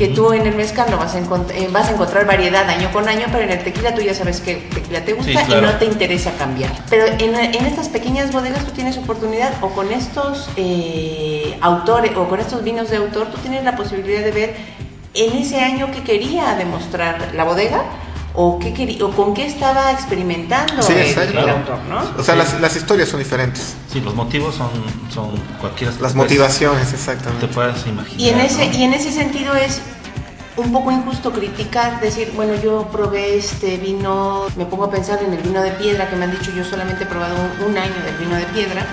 [0.00, 2.90] que tú en el mezcal no vas a, encont- eh, vas a encontrar variedad año
[2.90, 5.60] con año, pero en el tequila tú ya sabes que tequila te gusta Sí, claro.
[5.68, 6.70] y no te interesa cambiar.
[6.88, 12.26] Pero en, en estas pequeñas bodegas tú tienes oportunidad o con estos eh, autores o
[12.30, 14.56] con estos vinos de autor, tú tienes la posibilidad de ver
[15.12, 17.82] en ese año qué quería demostrar la bodega
[18.34, 22.02] o, qué quería, o con qué estaba experimentando Sí, el, autor, ¿no?
[22.18, 24.70] O sea, las, las historias son diferentes, Sí, los motivos son,
[25.12, 25.92] son cualquiera.
[25.92, 27.48] las pues, motivaciones, Te exactamente.
[27.48, 28.20] puedas imaginar.
[28.20, 28.78] Y en ese, ¿no?
[28.78, 29.80] y en ese sentido es
[30.56, 35.32] un poco injusto criticar, decir, bueno, yo probé este vino, me pongo a pensar en
[35.32, 37.94] el vino de piedra, que me han dicho, yo solamente he probado un, un año
[38.04, 38.84] del vino de piedra,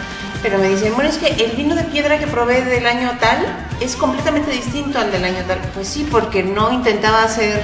[0.41, 3.45] pero me dicen, bueno, es que el vino de piedra que probé del año tal
[3.81, 5.59] es completamente distinto al del año tal.
[5.73, 7.63] Pues sí, porque no intentaba hacer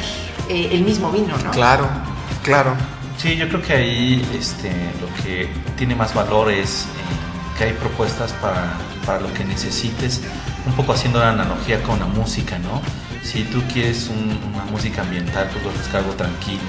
[0.50, 1.52] eh, el mismo vino, ¿no?
[1.52, 1.88] Claro,
[2.44, 2.76] claro.
[3.18, 4.70] Sí, yo creo que ahí este,
[5.00, 10.22] lo que tiene más valor es eh, que hay propuestas para, para lo que necesites,
[10.66, 12.82] un poco haciendo la analogía con la música, ¿no?
[13.24, 16.60] Si tú quieres un- una música ambiental, pues buscas algo tranquilo.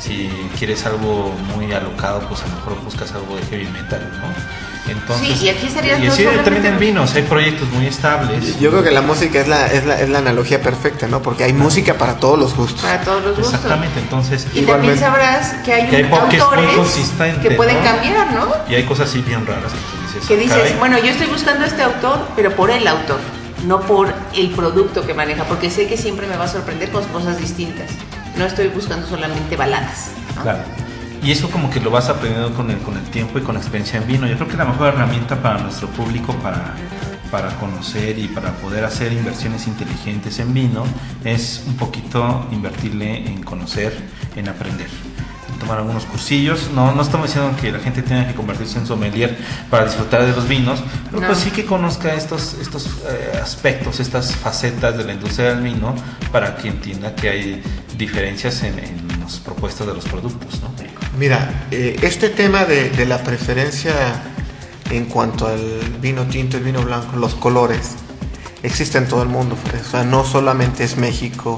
[0.00, 4.90] Si quieres algo muy alocado, pues a lo mejor buscas algo de heavy metal, ¿no?
[4.90, 8.58] Entonces, Sí, y aquí estarías y así solamente- también en vinos, hay proyectos muy estables.
[8.58, 11.22] Yo creo que la música es la, es la, es la analogía perfecta, ¿no?
[11.22, 12.80] Porque hay música para todos los gustos.
[12.82, 13.54] Para todos los gustos.
[13.54, 16.76] Exactamente, entonces Y también sabrás que hay, Que hay un- pop que es muy autores
[16.76, 17.84] consistente, que pueden ¿no?
[17.84, 18.48] cambiar, ¿no?
[18.68, 20.26] y hay cosas así bien raras que tú dices.
[20.28, 20.76] Que "Ah, dices, caray".
[20.78, 23.20] bueno, yo estoy buscando a este autor, pero por el autor,
[23.66, 27.04] no por el producto que maneja, porque sé que siempre me va a sorprender con
[27.06, 27.90] cosas distintas.
[28.36, 30.12] No estoy buscando solamente baladas.
[30.42, 30.60] Claro.
[31.22, 33.60] Y eso como que lo vas aprendiendo con el, con el tiempo y con la
[33.60, 34.26] experiencia en vino.
[34.26, 36.74] Yo creo que la mejor herramienta para nuestro público para,
[37.30, 40.84] para conocer y para poder hacer inversiones inteligentes en vino
[41.24, 43.94] es un poquito invertirle en conocer,
[44.34, 44.88] en aprender.
[45.60, 49.36] Tomar algunos cursillos, no, no estamos diciendo que la gente tenga que convertirse en sommelier
[49.70, 51.26] para disfrutar de los vinos, pero No.
[51.28, 55.94] pues sí que conozca estos, estos eh, aspectos, estas facetas de la industria del vino
[56.32, 57.62] para que entienda que hay
[57.98, 60.60] diferencias en, en las propuestas de los productos.
[60.62, 60.70] ¿no?
[61.18, 63.92] Mira, eh, este tema de, de la preferencia
[64.90, 65.60] en cuanto al
[66.00, 67.96] vino tinto, el vino blanco, los colores,
[68.62, 69.56] existe en todo el mundo.
[69.86, 71.56] O sea, no solamente es México,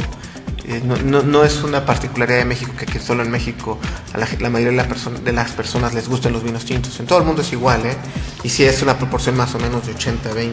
[0.66, 3.78] eh, no, no- no es una particularidad de México que, que solo en México
[4.12, 6.98] a la, la mayoría de, la perso- de las personas les gustan los vinos tintos.
[7.00, 7.96] En todo el mundo es igual, ¿eh?
[8.42, 10.52] Y sí es una proporción más o menos de 80-20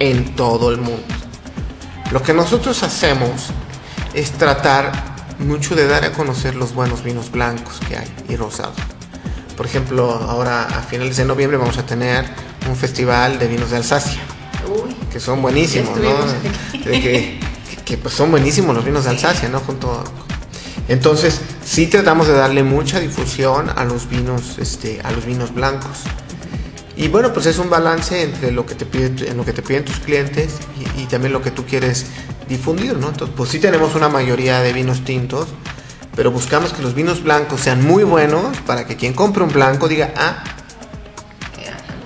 [0.00, 1.02] en todo el mundo.
[2.10, 3.48] Lo que nosotros hacemos
[4.12, 8.76] es tratar mucho de dar a conocer los buenos vinos blancos que hay y rosados.
[9.56, 12.24] Por ejemplo, ahora a finales de noviembre vamos a tener
[12.68, 14.20] un festival de vinos de Alsacia,
[14.68, 16.02] Uy, que son buenísimos, ¿no?
[16.90, 17.40] De que,
[17.84, 19.60] que- pues, son buenísimos los vinos de Alsacia, ¿no?
[19.60, 20.04] Junto a-
[20.88, 25.98] entonces, sí tratamos de darle mucha difusión a los vinos, este, a los vinos blancos.
[26.96, 29.62] Y bueno, pues es un balance entre lo que te pide, en lo que te
[29.62, 30.52] piden tus clientes
[30.96, 32.06] y, y también lo que tú quieres
[32.48, 33.08] difundir, ¿no?
[33.08, 35.48] Entonces, pues sí tenemos una mayoría de vinos tintos,
[36.14, 39.88] pero buscamos que los vinos blancos sean muy buenos para que quien compre un blanco
[39.88, 40.44] diga, ah,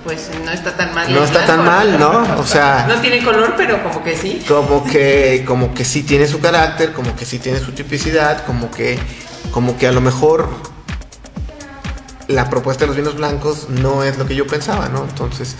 [0.09, 1.13] pues no está tan mal.
[1.13, 2.25] No está tan mal, ¿no?
[2.39, 4.43] O sea- No tiene color, pero como que sí.
[4.47, 8.71] como que, como que sí tiene su carácter, como que sí tiene su tipicidad, como
[8.71, 8.97] que,
[9.51, 10.49] como que a lo mejor
[12.27, 15.03] la propuesta de los vinos blancos no es lo que yo pensaba, ¿no?
[15.03, 15.55] Entonces,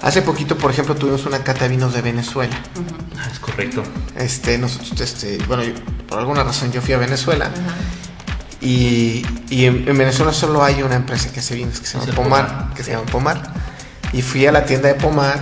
[0.00, 2.56] hace poquito, por ejemplo, tuvimos una cata de vinos de Venezuela.
[3.18, 3.82] Ah, Es correcto.
[4.16, 5.74] Este, nosotros, este, bueno, yo-
[6.08, 7.50] por alguna razón yo fui a Venezuela.
[8.60, 12.12] Y, y en, en Venezuela solo hay una empresa que hace vinos que se llama
[12.14, 12.70] Pomar.
[12.74, 13.42] que se llama Pomar.
[14.14, 15.38] Y fui a la tienda de Pomar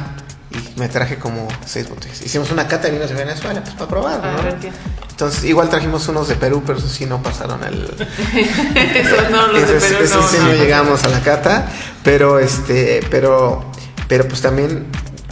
[0.50, 2.22] y me traje como seis botellas.
[2.22, 4.48] Hicimos una cata de vinos de Venezuela, pues para probar, Ah, ¿no?
[4.48, 4.78] entiendo.
[5.10, 7.84] Entonces, igual trajimos unos de Perú, pero esos sí no pasaron el.
[8.94, 10.46] Esos no, los de Perú esos no, sí no.
[10.48, 11.68] no llegamos a la cata,
[12.02, 13.62] pero este, pero,
[14.08, 14.86] pero pues también,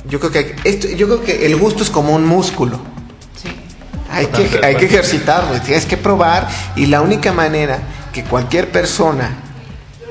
[0.07, 2.79] yo creo que esto, yo creo que el gusto es como un músculo.
[3.43, 3.49] Sí.
[4.13, 7.79] Hay Totalmente que, hay que ejercitarlo, y tienes que probar y la única manera
[8.13, 9.31] que cualquier persona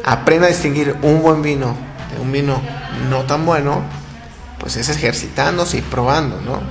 [0.03, 1.75] aprenda a distinguir un buen vino
[2.13, 2.59] de un vino
[3.09, 3.81] no tan bueno,
[4.59, 6.61] pues es ejercitándose y probando, ¿no?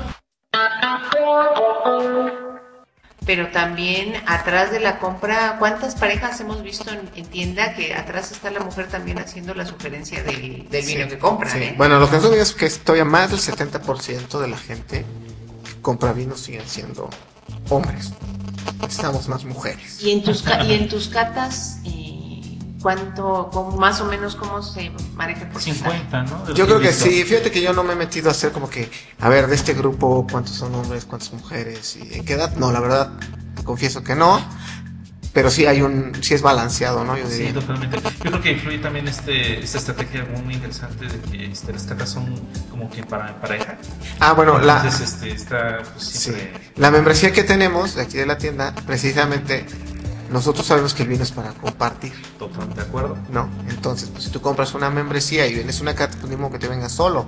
[3.26, 8.32] Pero también atrás de la compra, ¿cuántas parejas hemos visto en, en tienda que atrás
[8.32, 11.52] está la mujer también haciendo la sugerencia del, del vino que compran?
[11.52, 11.58] sí.
[11.58, 11.74] ¿eh?
[11.76, 15.04] Bueno, lo que vemos es que es todavía más del 70% de la gente
[15.64, 17.10] que compra vinos siguen siendo
[17.68, 18.12] hombres.
[18.80, 20.02] Necesitamos más mujeres.
[20.02, 22.07] Y en tus ca- y en tus catas, eh,
[22.82, 25.98] ¿cuánto, cómo- más o menos cómo se maneja el porcentaje?
[25.98, 26.54] 50, ¿no?
[26.54, 28.90] Yo creo que sí, fíjate que yo no me he metido a hacer como que,
[29.20, 32.54] a ver, de este grupo, cuántos son hombres, cuántas mujeres y en qué edad.
[32.56, 33.10] No, la verdad,
[33.64, 34.40] confieso que no.
[35.34, 37.16] Pero sí hay un, sí es balanceado, ¿no?
[37.16, 37.54] Yo Sí, diría.
[37.54, 38.00] totalmente.
[38.00, 42.08] Yo creo que influye también este, esta estrategia muy interesante de que este, las catas
[42.08, 42.34] son
[42.70, 43.76] como que para pareja.
[44.18, 46.32] Ah, bueno, la, Entonces, este, está pues, sí.
[46.76, 49.66] la membresía que tenemos de aquí de la tienda, precisamente,
[50.30, 53.16] nosotros sabemos que el vino es para compartir, Totalmente de acuerdo.
[53.30, 53.48] ¿no?
[53.68, 56.68] Entonces, pues si tú compras una membresía y vienes una cata, pues modo que te
[56.68, 57.26] vengas solo,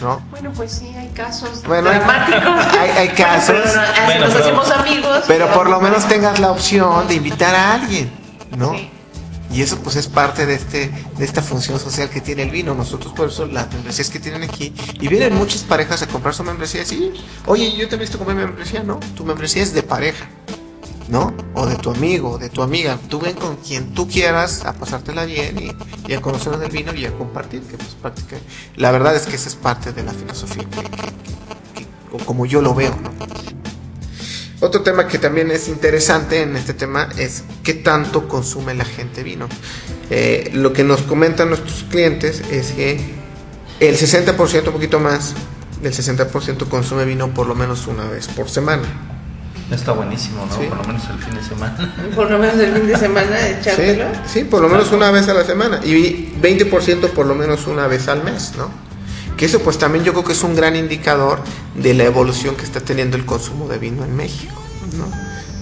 [0.00, 0.20] ¿no?
[0.30, 2.66] Bueno, pues sí, hay casos Bueno, hay- dramáticos.
[2.78, 3.56] hay- hay casos.
[3.64, 5.24] Pero Bueno, nos pero- hacemos amigos.
[5.26, 8.10] Pero por lo menos tengas la opción de invitar a alguien,
[8.56, 8.72] ¿no?
[8.74, 8.90] Sí.
[9.50, 12.74] Y eso pues es parte de este de esta función social que tiene el vino.
[12.74, 16.44] Nosotros por eso las membresías que tienen aquí y vienen muchas parejas a comprar su
[16.44, 17.14] membresía y
[17.46, 19.00] oye, yo te he visto comprar mi membresía, ¿no?
[19.16, 20.26] Tu membresía es de pareja,
[21.08, 21.34] ¿no?
[21.54, 22.98] O de tu amigo, de tu amiga.
[23.08, 25.74] Tú ven con quien tú quieras a pasártela bien
[26.06, 27.96] y, a conocer del vino y a compartir, que pues
[28.76, 30.64] la verdad es que esa es parte de la filosofía
[31.74, 32.94] que, como yo lo veo.
[34.60, 39.22] Otro tema que también es interesante en este tema es qué tanto consume la gente
[39.22, 39.48] vino.
[40.10, 42.98] Eh, lo que nos comentan nuestros clientes es que
[43.78, 45.34] el 60%, un poquito más
[45.80, 49.17] del 60% consume vino por lo menos una vez por semana.
[49.70, 50.56] Está buenísimo, ¿no?
[50.56, 50.66] Sí.
[50.66, 51.94] Por lo menos el fin de semana.
[52.14, 54.04] Por lo menos el fin de semana, Sí, echártelo.
[54.26, 55.80] sí, por lo menos una vez a la semana.
[55.84, 58.70] Y 20% por lo menos una vez al mes, ¿no?
[59.36, 61.40] Que eso pues también yo creo que es un gran indicador
[61.74, 64.60] de la evolución que está teniendo el consumo de vino en México,
[64.96, 65.06] ¿no?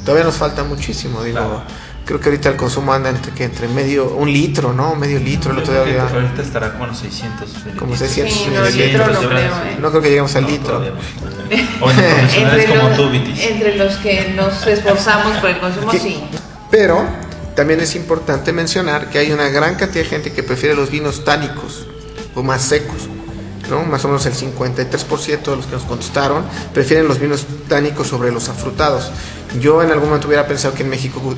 [0.04, 1.38] Todavía nos falta muchísimo, digo.
[1.38, 1.62] Claro.
[2.06, 4.94] Creo que ahorita el consumo anda entre que entre medio, un litro, ¿no?
[4.94, 7.50] Medio litro, el otro día había- ahorita estará como a los 600.
[7.76, 7.98] Como mililitros.
[7.98, 9.68] 600 Sí, litro no creo, sí.
[9.70, 9.76] ¿eh?
[9.80, 10.78] No creo que lleguemos al No, litro.
[11.80, 16.22] O Entre, como los- tú, entre los que nos esforzamos por el consumo, Que- sí.
[16.70, 17.04] Pero
[17.56, 21.24] también es importante mencionar que hay una gran cantidad de gente que prefiere los vinos
[21.24, 21.86] tánicos
[22.36, 23.08] o más secos.
[23.70, 23.82] ¿No?
[23.84, 26.44] Más o menos el 53% de los que nos contestaron
[26.74, 29.10] prefieren los vinos tánicos sobre los afrutados.
[29.60, 31.34] Yo en algún momento hubiera pensado que en México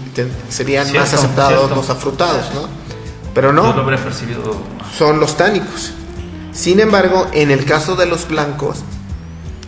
[0.48, 1.74] serían más aceptados cierto.
[1.76, 2.68] los afrutados, ¿no?
[3.34, 4.56] Pero Yo lo no, habría percibido.
[4.96, 5.92] son los tánicos.
[6.52, 8.78] Sin embargo, en el caso de los blancos,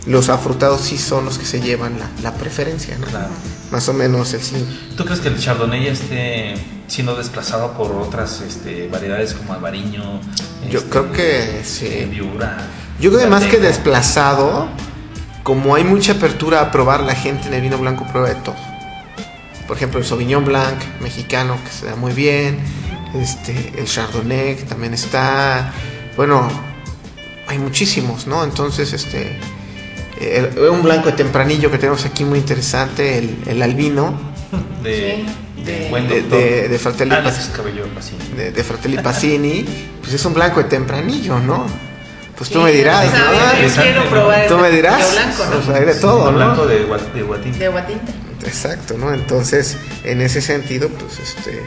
[0.07, 3.05] los afrutados sí son los que se llevan la, la preferencia, ¿no?
[3.07, 3.29] Claro.
[3.71, 4.65] Más o menos el cin-
[4.97, 6.55] ¿Tú crees que el Chardonnay esté
[6.91, 10.19] siendo desplazado por otras este, variedades como albariño?
[10.69, 12.07] Yo este, creo que sí.
[12.11, 12.57] Viura.
[12.99, 14.67] Yo creo que más que desplazado,
[15.43, 18.55] como hay mucha apertura a probar, la gente en el vino blanco prueba de todo.
[19.67, 22.59] Por ejemplo, el Sauvignon Blanc mexicano, que se da muy bien.
[23.15, 25.71] Este, el Chardonnay, que también está.
[26.17, 26.49] Bueno,
[27.47, 28.43] hay muchísimos, ¿no?
[28.43, 29.39] Entonces, este.
[30.19, 34.13] el- un blanco de tempranillo que tenemos aquí muy interesante, el, el albino,
[34.83, 35.25] De, Sí,
[35.65, 36.39] de de- buen de, doctor.
[36.39, 37.11] de, de Fratelli,
[37.55, 38.17] Cabello, así.
[38.35, 39.65] de, de Fratelli Pasini,
[40.01, 41.65] pues es un blanco de tempranillo, ¿no?
[42.37, 43.67] Pues tú Sí, me dirás, ¿no?
[43.67, 44.09] Yo quiero ¿no?
[44.09, 44.97] probar Tú me dirás.
[44.99, 45.63] de blanco, O ¿no?
[45.65, 46.45] sea, hay de todo, Un ¿no?
[46.45, 47.59] blanco de, de guatín.
[47.59, 48.11] De guatinta.
[48.45, 49.13] Exacto, ¿no?
[49.13, 51.61] Entonces, en ese sentido, pues este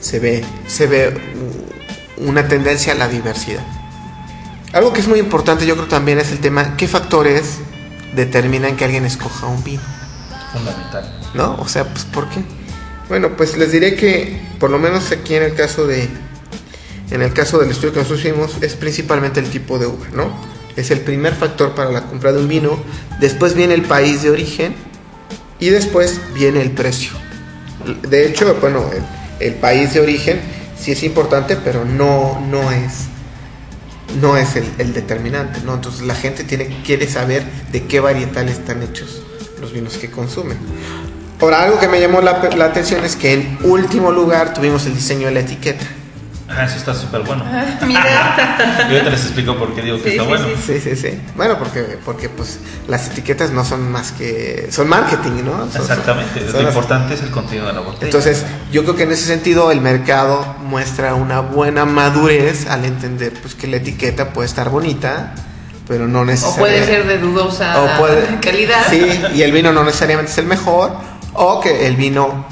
[0.00, 1.12] se ve se ve
[2.16, 3.62] una tendencia a la diversidad.
[4.72, 7.58] Algo que es muy importante, yo creo también es el tema qué factores
[8.14, 9.82] determinan que alguien escoja un vino,
[10.52, 11.20] Fundamental.
[11.34, 11.56] ¿no?
[11.60, 12.42] O sea, pues ¿por qué?
[13.10, 16.08] Bueno, pues les diré que por lo menos aquí en el caso de
[17.10, 20.32] en el caso del estudio que nosotros hicimos es principalmente el tipo de uva, ¿no?
[20.76, 22.78] Es el primer factor para la compra de un vino,
[23.18, 24.74] después viene el país de origen
[25.58, 27.10] y después viene el precio.
[28.08, 29.02] De hecho, bueno, el,
[29.48, 30.40] el país de origen
[30.78, 33.06] sí es importante, pero no, no es,
[34.20, 35.74] no es el, determinante, ¿no?
[35.74, 37.42] Entonces la gente tiene, quiere saber
[37.72, 39.22] de qué varietal están hechos
[39.60, 40.56] los vinos que consumen.
[41.40, 44.94] Ahora, algo que me llamó la, la atención es que en último lugar tuvimos el
[44.94, 45.84] diseño de la etiqueta.
[46.52, 47.44] Ah, eso está súper bueno.
[47.86, 48.84] Mira.
[48.90, 50.46] Yo ahorita les explico por qué digo que Sí, está sí, bueno.
[50.66, 51.20] Sí, sí, sí.
[51.36, 54.66] Bueno, porque, porque pues las etiquetas no son más que...
[54.72, 55.70] Son marketing, ¿no?
[55.70, 56.40] Son- Exactamente.
[56.40, 58.06] son Lo las- importante es el contenido de la botella.
[58.06, 63.32] Entonces, yo creo que en ese sentido el mercado muestra una buena madurez al entender
[63.40, 65.32] pues que la etiqueta puede estar bonita,
[65.86, 66.80] pero no O necesariamente...
[66.84, 68.86] puede ser de dudosa o puede- calidad.
[68.90, 70.96] Sí, y el vino no necesariamente es el mejor,
[71.34, 72.44] o que el vino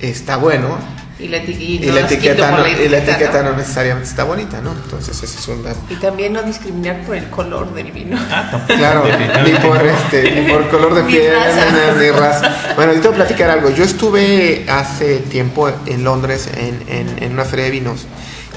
[0.00, 0.76] está bueno
[1.18, 3.50] Y la, y y, no la las etiqueta, quito por no, y la etiqueta ¿no?
[3.52, 4.72] no necesariamente está bonita, ¿no?
[4.72, 5.78] Entonces ese es un dato.
[5.88, 8.18] Y también no discriminar por el color del vino.
[8.30, 8.74] Ah, tampoco.
[8.78, 9.04] Claro,
[9.44, 11.92] ni por este, ni por color de Ni piel, raza.
[11.94, 12.56] ni, ni raza.
[12.74, 13.70] Bueno, yo te voy a platicar algo.
[13.70, 18.06] Yo estuve hace tiempo en Londres en, en- en una feria de vinos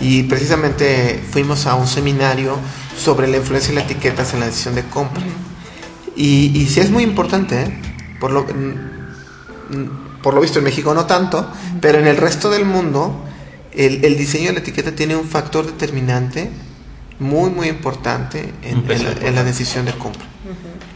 [0.01, 2.57] y precisamente fuimos a un seminario
[2.97, 5.21] sobre la influencia de las etiquetas en la decisión de compra.
[6.15, 7.81] Y, y sí es muy importante, ¿eh?
[8.19, 8.45] Por lo,
[10.21, 11.47] por lo visto en México no tanto,
[11.81, 13.23] pero en el resto del mundo
[13.73, 16.49] el, el diseño de la etiqueta tiene un factor determinante
[17.19, 20.25] muy muy importante en, en la, en la decisión de compra.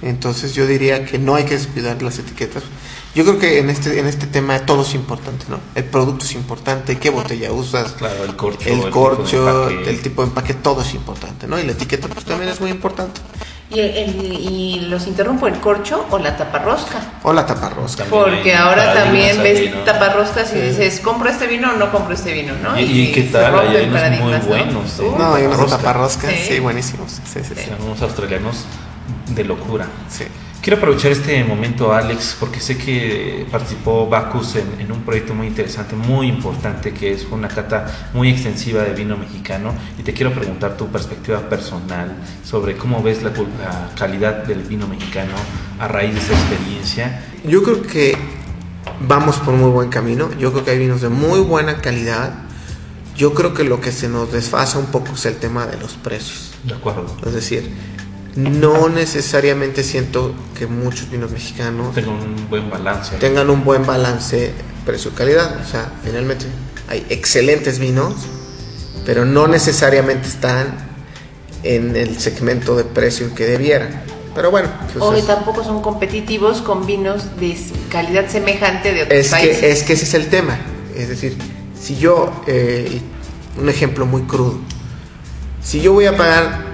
[0.02, 2.64] Entonces yo diría que no hay que descuidar las etiquetas.
[3.16, 5.60] Yo creo que en este en este tema todo es importante, ¿no?
[5.76, 8.70] El producto es importante, qué botella usas, Claro, el corcho.
[8.70, 9.90] el, tipo de corcho, empaque.
[9.90, 11.60] el tipo de empaque, todo es importante, ¿no?
[11.60, 13.20] Y la etiqueta pues también es muy importante.
[13.72, 17.00] Y, el- y los interrumpo, el corcho o la taparrosca.
[17.22, 18.04] O la taparrosca.
[18.06, 19.82] También Porque ahora también ves ¿no?
[19.82, 22.54] taparroscas y dices, ¿compro este vino o no compro este vino?
[22.64, 22.80] ¿no?
[22.80, 24.48] Y- y qué se tal, hay unos muy paradigmas, ¿no?
[24.50, 25.12] buenos, ¿eh?
[25.18, 25.78] No, hay unos de Taparrosca.
[25.78, 26.54] taparrosca, Sí.
[26.56, 27.12] sí, buenísimos.
[27.12, 27.70] Sí, sí, sí.
[27.86, 28.66] Unos australianos
[29.36, 29.88] de locura.
[30.10, 30.26] Sí.
[30.62, 35.48] Quiero aprovechar este momento, Alex, porque sé que participó Bacus en, en un proyecto muy
[35.48, 39.74] interesante, muy importante, que es una cata muy extensiva de vino mexicano.
[39.98, 42.14] Y te quiero preguntar tu perspectiva personal
[42.44, 45.32] sobre cómo ves la, la calidad del vino mexicano
[45.80, 47.24] a raíz de esa experiencia.
[47.46, 48.18] Yo creo que
[49.08, 50.30] vamos por muy buen camino.
[50.38, 52.34] Yo creo que hay vinos de muy buena calidad.
[53.16, 55.94] Yo creo que lo que se nos desfasa un poco es el tema de los
[55.94, 56.52] precios.
[56.64, 57.16] De acuerdo.
[57.26, 57.72] Es decir,
[58.36, 63.16] no necesariamente siento que muchos vinos mexicanos Tengo un buen balance.
[63.18, 64.52] tengan un buen balance
[64.86, 65.60] precio-calidad.
[65.66, 66.46] O sea, finalmente
[66.88, 68.14] hay excelentes vinos,
[69.06, 70.88] pero no necesariamente están
[71.64, 74.02] en el segmento de precio que debieran.
[74.36, 77.58] Pero bueno, pues O es- tampoco son competitivos con vinos de
[77.92, 79.58] calidad semejante de otros Es países.
[79.58, 80.58] que, es que ese es el tema.
[80.96, 81.36] Es decir,
[81.80, 83.02] si yo, eh,
[83.60, 84.60] un ejemplo muy crudo,
[85.62, 86.69] si yo voy a pagar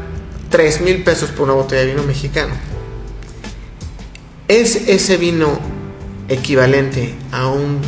[0.50, 2.54] 3 mil pesos por una botella de vino mexicano,
[4.48, 5.60] ¿es ese vino
[6.28, 7.80] equivalente a un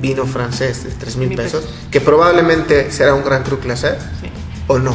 [0.00, 1.64] vino francés de 3 mil pesos?
[1.64, 1.76] pesos.
[1.90, 3.86] Que probablemente será un Grand Cru Sí.
[4.66, 4.94] o no.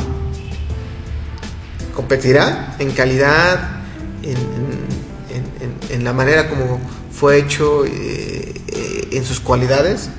[1.95, 3.82] Competirá en calidad,
[4.24, 5.45] en, en-
[5.89, 6.80] en- en la manera como
[7.11, 10.09] fue hecho, eh, eh, en sus cualidades.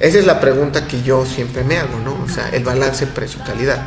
[0.00, 2.22] Esa es la pregunta que yo siempre me hago, ¿no?
[2.22, 3.82] O sea, el balance precio-calidad,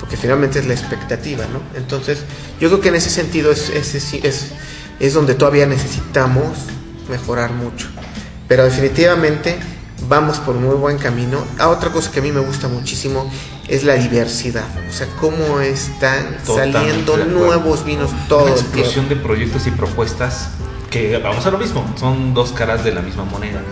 [0.00, 1.60] porque finalmente es la expectativa, ¿no?
[1.78, 2.20] Entonces,
[2.58, 4.52] yo creo que en ese sentido es, es, es,
[4.98, 6.58] es- donde todavía necesitamos
[7.08, 7.88] mejorar mucho.
[8.48, 9.56] Pero definitivamente
[10.08, 11.44] vamos por muy buen camino.
[11.58, 13.30] Ah, otra cosa que a mí me gusta muchísimo
[13.68, 14.64] es la diversidad.
[14.88, 20.48] O sea, cómo están Totalmente saliendo nuevos vinos todo Una explosión de proyectos y propuestas
[20.90, 23.62] que vamos a lo mismo, son dos caras de la misma moneda.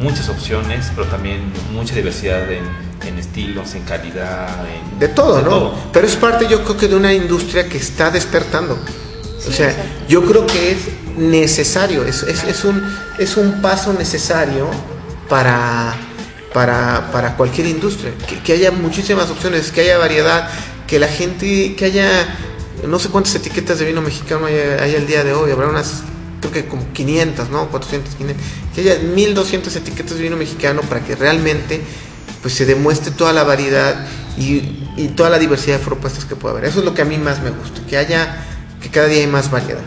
[0.00, 2.64] Muchas opciones, pero también mucha diversidad en,
[3.06, 5.48] en estilos, en calidad, en De todo, de ¿no?
[5.48, 5.74] todo.
[5.92, 8.74] Pero es parte, yo creo que de una industria que está despertando.
[8.74, 9.90] o sea, exacto.
[10.08, 10.78] yo creo que es
[11.16, 12.82] necesario, es, es, es un,
[13.18, 14.68] es un paso necesario
[15.28, 15.94] para,
[16.52, 18.12] para, para cualquier industria.
[18.28, 20.48] Que, que haya muchísimas opciones, que haya variedad,
[20.86, 22.36] que la gente, que haya,
[22.86, 26.02] no sé cuántas etiquetas de vino mexicano hay, hay el día de hoy, habrá unas,
[26.40, 27.68] creo que como 500, ¿no?
[27.68, 28.44] 400, 500,
[28.74, 31.80] que haya 1200 etiquetas de vino mexicano para que realmente
[32.44, 34.04] pues se demuestre toda la variedad
[34.36, 36.66] y, y toda la diversidad de propuestas que puede haber.
[36.66, 38.36] Eso es lo que a mí más me gusta, que haya,
[38.82, 39.80] que cada día hay más variedad.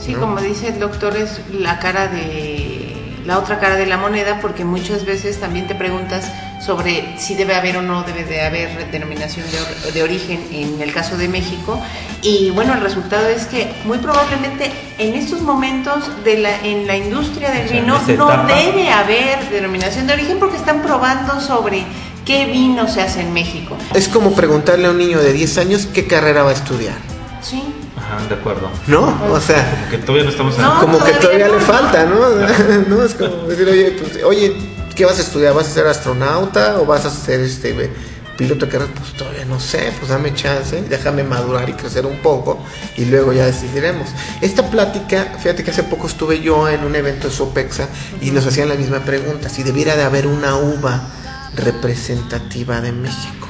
[0.00, 0.20] Sí, ¿no?
[0.20, 4.64] como dice el doctor, es la cara de la otra cara de la moneda, porque
[4.64, 6.32] muchas veces también te preguntas
[6.64, 10.80] sobre si debe haber o no debe de haber denominación de, or- de origen en
[10.80, 11.80] el caso de México.
[12.22, 16.96] Y bueno, el resultado es que muy probablemente en estos momentos de la, en la
[16.96, 18.46] industria del O sea, en vino no etapa.
[18.46, 21.84] debe haber denominación de origen porque están probando sobre
[22.24, 23.76] qué vino se hace en México.
[23.94, 26.94] Es como preguntarle a un niño de 10 años qué carrera va a estudiar,
[27.42, 27.62] Sí.
[27.96, 28.68] Ajá, de acuerdo.
[28.88, 29.16] ¿no?
[29.32, 32.16] O sea, Como que todavía no estamos en- No, como que todavía le falta, ¿no?
[32.88, 34.56] no es como decir, oye, pues, oye,
[34.96, 35.54] ¿qué vas a estudiar?
[35.54, 37.90] ¿Vas a ser astronauta o vas a ser este
[38.36, 38.90] piloto carrera?
[38.98, 42.58] Pues todavía no sé, pues dame chance, déjame madurar y crecer un poco
[42.96, 44.08] y luego ya decidiremos.
[44.40, 47.88] Esta plática, fíjate que hace poco estuve yo en un evento de Sopexa
[48.20, 51.08] y nos hacían la misma pregunta, si debiera de haber una uva
[51.54, 53.46] representativa de México,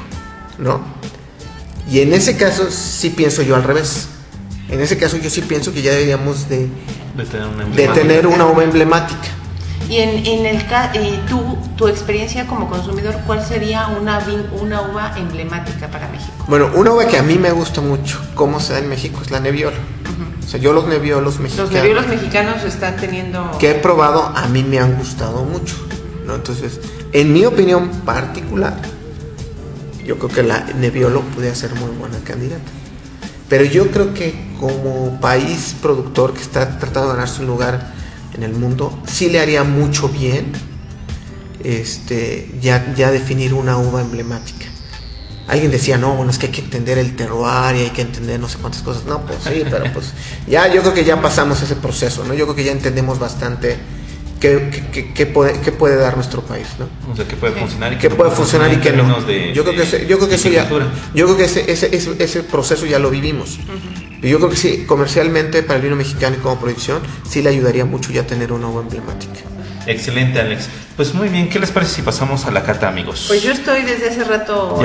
[0.59, 0.84] ¿no?
[1.88, 4.09] Y en ese caso sí pienso yo al revés.
[4.68, 6.68] En ese caso yo sí pienso que ya deberíamos de,
[7.14, 7.94] De tener una de emblemática.
[7.94, 9.28] tener una uva emblemática.
[9.89, 10.57] Y en, en el
[10.95, 14.20] eh, tú, tu experiencia como consumidor, ¿cuál sería una,
[14.61, 16.32] una uva emblemática para México?
[16.49, 19.30] Bueno, una uva que a mí me gusta mucho, cómo se da en México, es
[19.30, 19.76] la Nebbiolo.
[20.45, 23.59] O sea, yo los Nebbiolos mexicanos Los nerviolos mexicanos están teniendo...
[23.59, 25.74] que he probado a mí me han gustado mucho,
[26.24, 26.37] ¿no?
[26.37, 26.80] Entonces,
[27.12, 28.74] en mi opinión particular,
[30.05, 32.62] yo creo que la Nebbiolo puede ser muy buena candidata.
[33.49, 37.93] Pero yo creo que como país productor que está tratando de ganarse un lugar
[38.37, 40.53] en el mundo, sí le haría mucho bien
[41.64, 44.66] este, ya, ya definir una uva emblemática.
[45.49, 48.39] Alguien decía, no, bueno, es que hay que entender el terroir y hay que entender
[48.41, 49.05] no sé cuántas cosas.
[49.05, 50.12] No, pues sí, pero pues
[50.49, 52.34] ya yo creo que ya pasamos ese proceso, ¿no?
[52.34, 53.76] Yo creo que ya entendemos bastante
[54.41, 56.89] qué, qué- qué- qué puede, qué puede dar nuestro país, ¿no?
[57.12, 59.20] O sea, que puede funcionar y que no puede funcionar y que no.
[59.22, 60.68] de- yo creo que ese, yo creo que eso ya,
[61.14, 63.59] yo creo que ese, ese, ese, ese proceso ya lo vivimos.
[64.22, 67.50] Y yo creo que sí, comercialmente para el vino mexicano y como producción, sí le
[67.50, 69.40] ayudaría mucho ya tener una uva emblemática.
[69.86, 70.68] Excelente, Alex.
[70.96, 73.26] Pues muy bien, ¿qué les parece si pasamos a la cata, amigos?
[73.28, 74.76] Pues yo estoy desde hace rato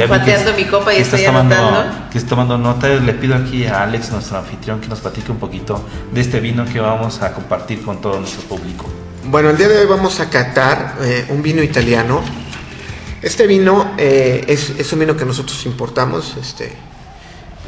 [0.52, 2.10] es- mi copa y estoy estás tomando, anotando.
[2.12, 2.88] Que estás tomando nota.
[2.90, 6.66] Le pido aquí a Alex, nuestro anfitrión, que nos platique un poquito de este vino
[6.66, 8.86] que vamos a compartir con todo nuestro público.
[9.26, 12.22] Bueno, el día de hoy vamos a catar eh, un vino italiano.
[13.22, 16.74] Este vino eh, es, es un vino que nosotros importamos, este,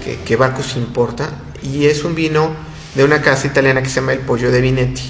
[0.03, 0.37] que, que
[0.75, 1.29] importa,
[1.63, 2.51] y es un vino
[2.95, 5.01] de una casa italiana que se llama El Pollo de Vinetti.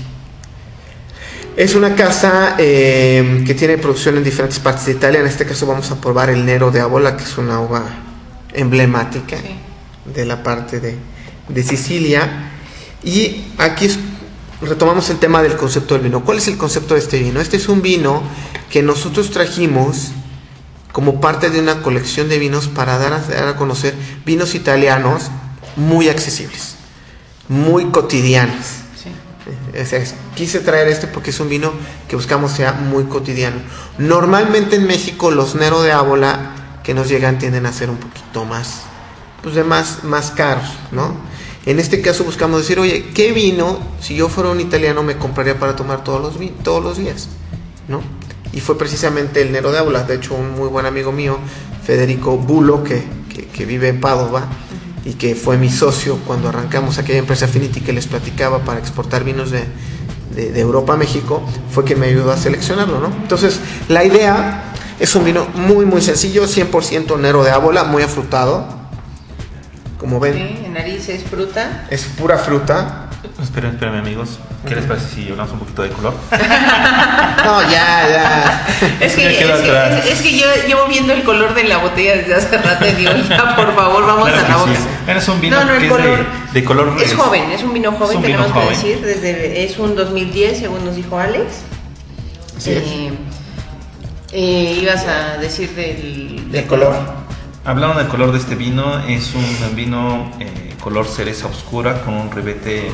[1.56, 5.20] Es una casa eh, que tiene producción en diferentes partes de Italia.
[5.20, 7.84] En este caso vamos a probar el Nero de Abola, que es una uva
[8.54, 9.56] emblemática Sí.
[10.14, 10.96] de la parte de,
[11.50, 12.50] de Sicilia.
[13.04, 14.00] Y aquí es-
[14.62, 16.24] retomamos el tema del concepto del vino.
[16.24, 17.40] ¿Cuál es el concepto de este vino?
[17.40, 18.24] Este es un vino
[18.72, 20.12] que nosotros trajimos
[20.92, 23.94] como parte de una colección de vinos para dar a, dar a conocer
[24.26, 25.24] vinos italianos
[25.76, 26.76] muy accesibles,
[27.50, 28.66] muy cotidianos.
[29.02, 29.10] Sí.
[29.82, 31.72] O sea, es- quise traer este porque es un vino
[32.08, 33.58] que buscamos sea muy cotidiano.
[33.98, 36.52] Normalmente en México los Nero de Ábola
[36.84, 38.82] que nos llegan tienden a ser un poquito más,
[39.42, 41.16] pues de más, más caros, ¿no?
[41.66, 45.58] En este caso buscamos decir, oye, ¿qué vino, si yo fuera un italiano, me compraría
[45.58, 47.30] para tomar todos los, todos los días,
[47.88, 48.02] ¿no?
[48.52, 50.04] Y fue precisamente el Nero de Ábola.
[50.04, 51.38] De hecho, un muy buen amigo mío,
[51.86, 53.02] Federico Bulo, que,
[53.34, 54.46] que- que vive en Padova,
[55.06, 59.24] y que fue mi socio cuando arrancamos aquella empresa Affinity que les platicaba para exportar
[59.24, 59.66] vinos de,
[60.36, 63.08] de- de Europa a México, fue quien me ayudó a seleccionarlo, ¿no?
[63.08, 64.64] Entonces, la idea
[65.00, 68.82] es un vino muy, muy sencillo, 100% Nero de Ábola, muy afrutado.
[70.00, 71.86] Como ven, Sí, en nariz es fruta.
[71.90, 73.03] es pura fruta.
[73.44, 74.40] Esperen, espérenme, amigos.
[74.68, 76.14] ¿Qué les parece si hablamos un poquito de color?
[77.44, 78.68] No, ya, ya.
[79.02, 82.36] Es que, es, que, es que yo llevo viendo el color de la botella desde
[82.36, 84.72] hace rato y digo, ya por favor, vamos Claro a la boca.
[84.76, 85.12] sí.
[85.12, 86.08] Es un vino No, no, el que color-
[86.46, 86.96] es de, de color...
[87.02, 88.68] Es joven, es un vino joven, es un vino tenemos joven.
[88.70, 89.06] que decir.
[89.06, 91.44] Desde, es un 2010, según nos dijo Alex.
[92.60, 92.68] Es.
[92.68, 93.12] Eh,
[94.32, 96.96] eh, ibas a decir del, De color.
[97.66, 102.32] Hablando del color de este vino, es un vino eh, color cereza oscura con un
[102.32, 102.90] ribete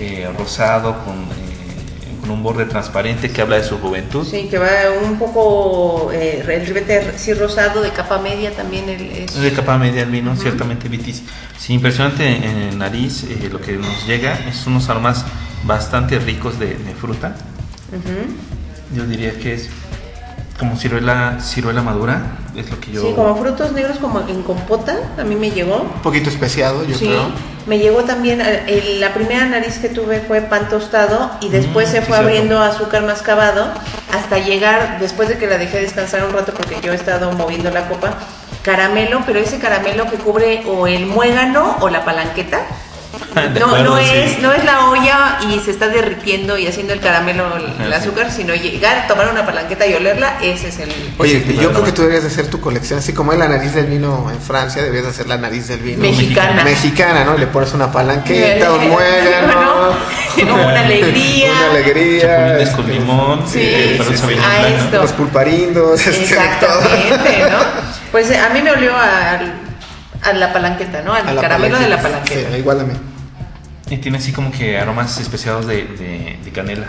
[0.00, 4.26] eh, rosado, con, eh, con un borde transparente que habla de su juventud.
[4.26, 4.68] Sí, que va
[5.04, 9.76] un poco, eh, el ribete sí rosado de capa media también el, es, de capa
[9.78, 11.22] media el vino, ciertamente vitis.
[11.58, 13.24] Sí, impresionante en nariz.
[13.24, 15.24] eh, lo que nos llega es unos aromas
[15.64, 17.36] bastante ricos de, de fruta.
[17.92, 18.96] Ujú.
[18.96, 19.68] Yo diría que es
[20.60, 22.20] como ciruela, ciruela madura,
[22.54, 23.00] es lo que yo...
[23.02, 25.76] Sí, como frutos negros como en compota, a mí me llegó.
[25.80, 27.22] Un poquito especiado, yo sí, creo.
[27.66, 31.88] me llegó también, eh, el- la primera nariz que tuve fue pan tostado y después
[31.88, 32.22] Mm, se sí, fue cierto.
[32.28, 33.66] abriendo azúcar mascabado
[34.12, 37.70] hasta llegar, después de que la dejé descansar un rato porque yo he estado moviendo
[37.70, 38.14] la copa,
[38.62, 42.60] caramelo, pero ese caramelo que cubre o el muégano o la palanqueta.
[43.60, 44.10] No, acuerdo, no, sí.
[44.12, 47.96] es, no es la olla y se está derritiendo y haciendo el caramelo, el, Ah,
[47.96, 50.90] azúcar, sino llegar, tomar una palanqueta y olerla, ese es el...
[51.18, 51.94] Oye, Ese yo creo que aroma.
[51.94, 54.82] tú deberías de hacer tu colección, así como es la nariz del vino en Francia,
[54.82, 56.62] deberías de hacer la nariz del vino Mexicana.
[56.64, 57.36] mexicana, ¿no?
[57.36, 59.94] Le pones una palanqueta, un muégano,
[60.36, 61.52] Bueno, una alegría.
[61.52, 64.76] una alegría, Chapulines este, con limón, Sí, eh, sí, A Blanc.
[64.84, 65.02] esto.
[65.02, 66.22] los pulparindos, este.
[66.24, 67.58] Exactamente, ¿no?
[68.12, 69.59] Pues eh, a mí me olió al-
[70.22, 71.12] a, la palanqueta, ¿no?
[71.12, 72.50] Al A la caramelo de la palanqueta.
[72.52, 72.92] Sí, igual a mí.
[73.90, 76.86] Y tiene así como que aromas especiados de, de- de canela.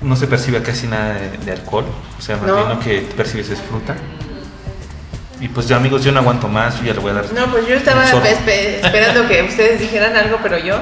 [0.00, 1.84] No se percibe casi nada de, de alcohol,
[2.18, 2.56] o sea, más No.
[2.56, 3.94] bien lo que percibes es fruta.
[5.40, 7.32] Y pues ya amigos, yo no aguanto más, yo ya le voy a dar.
[7.34, 10.80] No, pues yo estaba esperando que ustedes dijeran algo, pero yo.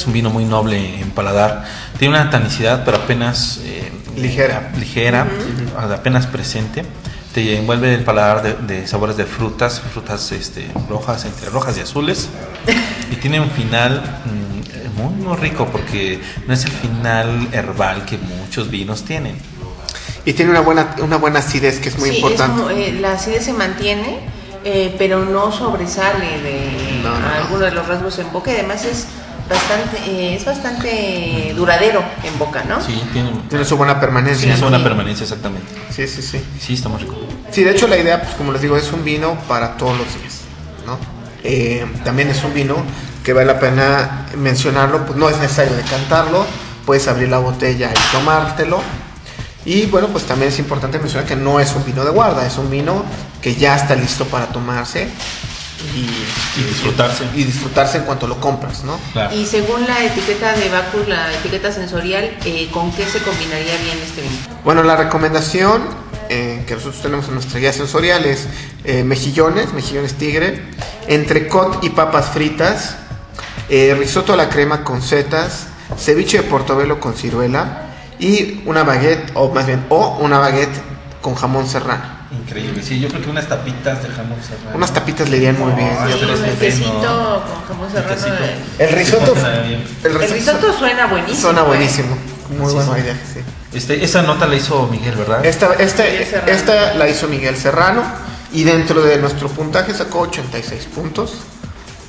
[0.00, 1.62] Es un vino muy noble en paladar.
[1.98, 4.70] Tiene una tanicidad, pero apenas eh, Ligera.
[4.78, 5.26] ligera,
[5.94, 6.86] apenas presente.
[7.34, 11.80] Te envuelve el paladar de, de sabores de frutas, frutas este, rojas, entre rojas y
[11.82, 12.30] azules.
[13.12, 18.16] Y tiene un final mm, muy, muy rico porque no es el final herbal que
[18.16, 19.36] muchos vinos tienen.
[20.24, 22.62] Y tiene una buena, una buena acidez que es muy Sí, importante.
[22.62, 24.20] mu- eh, la acidez se mantiene,
[24.64, 27.34] eh, pero no sobresale de No, no, no.
[27.34, 28.50] alguno de los rasgos en boca.
[28.50, 29.06] Y además es
[29.50, 32.80] bastante, eh, es bastante duradero en boca, ¿no?
[32.80, 34.46] Sí, tiene, Tiene su buena permanencia.
[34.46, 34.68] tiene ¿no?
[34.68, 35.66] una permanencia exactamente.
[35.90, 36.40] Sí, sí, sí.
[36.58, 37.16] Sí, está muy rico.
[37.50, 40.06] Sí, de hecho la idea, pues como les digo, es un vino para todos los
[40.20, 40.40] días,
[40.86, 40.98] ¿no?
[41.42, 42.76] Eh, también es un vino
[43.24, 46.46] que vale la pena mencionarlo, pues no es necesario decantarlo,
[46.86, 48.80] puedes abrir la botella y tomártelo.
[49.66, 52.56] Y bueno, pues también es importante mencionar que no es un vino de guarda, es
[52.56, 53.04] un vino
[53.42, 55.08] que ya está listo para tomarse
[55.94, 57.24] y, Y disfrutarse.
[57.34, 58.98] y disfrutarse en cuanto lo compras, ¿no?
[59.12, 59.34] Claro.
[59.34, 63.98] Y según la etiqueta de Bacus, la etiqueta sensorial, eh, ¿con qué se combinaría bien
[64.02, 64.34] este vino?
[64.64, 65.82] Bueno, la recomendación
[66.28, 68.46] eh, que nosotros tenemos en nuestra guía sensorial es
[68.84, 70.62] eh, mejillones, mejillones tigre,
[71.08, 72.94] entrecot y papas fritas,
[73.68, 75.66] eh, risotto a la crema con setas,
[75.98, 77.86] ceviche de portobelo con ciruela
[78.20, 80.80] y una baguette, o más bien, o una baguette
[81.20, 82.19] con jamón serrano.
[82.32, 82.82] Increíble.
[82.82, 84.76] Sí, yo creo que unas tapitas de jamón serrano.
[84.76, 85.90] Unas tapitas le irían muy bien.
[86.06, 87.42] Sí, un que quesito no.
[87.44, 88.46] con jamón El serrano.
[88.78, 89.34] El risotto,
[90.04, 91.40] el risotto suena buenísimo.
[91.40, 91.64] suena eh.
[91.64, 92.16] buenísimo.
[92.50, 93.00] Muy Sí, buena sí.
[93.00, 93.40] idea, sí.
[93.72, 95.44] Este, esa nota la hizo Miguel, ¿verdad?
[95.44, 98.02] Esta, esta, Miguel esta la hizo Miguel Serrano
[98.52, 101.34] y dentro de nuestro puntaje sacó 86 puntos,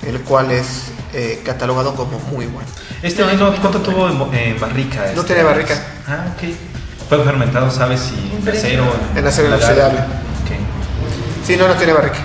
[0.05, 2.67] el cual es eh, catalogado como muy bueno.
[3.03, 5.11] Este vino, ¿cuánto tuvo en, barrica?
[5.13, 5.33] No este?
[5.33, 5.75] tiene barrica.
[6.07, 6.70] Ah, ok.
[7.11, 7.99] Fue fermentado, ¿sabes?
[7.99, 8.85] Si en acero.
[9.17, 9.99] En acero inoxidable.
[9.99, 11.45] Ok.
[11.45, 12.19] Sí, no, no tiene barrica.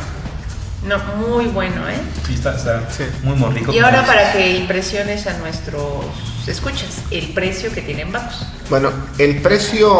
[0.84, 0.96] No,
[1.28, 1.96] muy bueno, ¿eh?
[2.24, 3.02] Sí, está, está Sí.
[3.24, 3.72] muy, muy rico.
[3.72, 6.04] Y ahora para que impresiones a nuestros
[6.46, 8.46] escuchas, el precio que tienen Bacus.
[8.70, 9.90] Bueno, el precio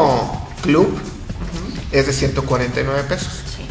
[0.62, 0.96] club
[1.90, 3.42] es de 149 pesos.
[3.56, 3.66] Sí.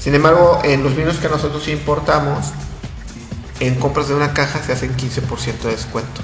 [0.00, 2.46] Sin embargo, en los vinos que nosotros importamos,
[3.60, 6.22] en compras de una caja se hacen 15% de descuento.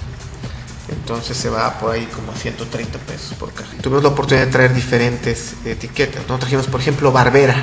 [1.01, 3.71] Entonces se va por ahí como a 130 pesos por caja.
[3.81, 6.23] Tuvimos la oportunidad de traer diferentes etiquetas.
[6.29, 6.39] ¿no?
[6.39, 7.57] Trajimos, por ejemplo, Barbera.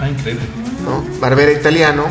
[0.00, 0.42] Ah, increíble.
[0.84, 1.04] ¿no?
[1.20, 2.04] Barbera italiano.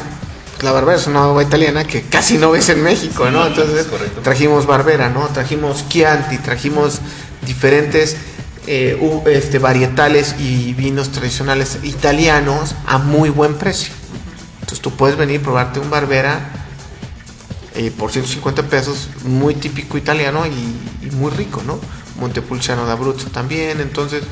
[0.61, 3.45] La Barbera es una uva italiana que casi no ves en México, ¿no?
[3.45, 3.85] Entonces
[4.23, 5.27] trajimos Barbera, ¿no?
[5.27, 6.99] Trajimos Chianti, trajimos
[7.45, 8.15] diferentes
[8.65, 13.93] eh, u- este, varietales y vinos tradicionales italianos a muy buen precio.
[14.61, 16.62] Entonces tú puedes venir y probarte un Barbera
[17.75, 21.79] eh, por 150 pesos, muy típico italiano y, y muy rico, ¿no?
[22.19, 24.23] Montepulciano d'Abruzzo también, entonces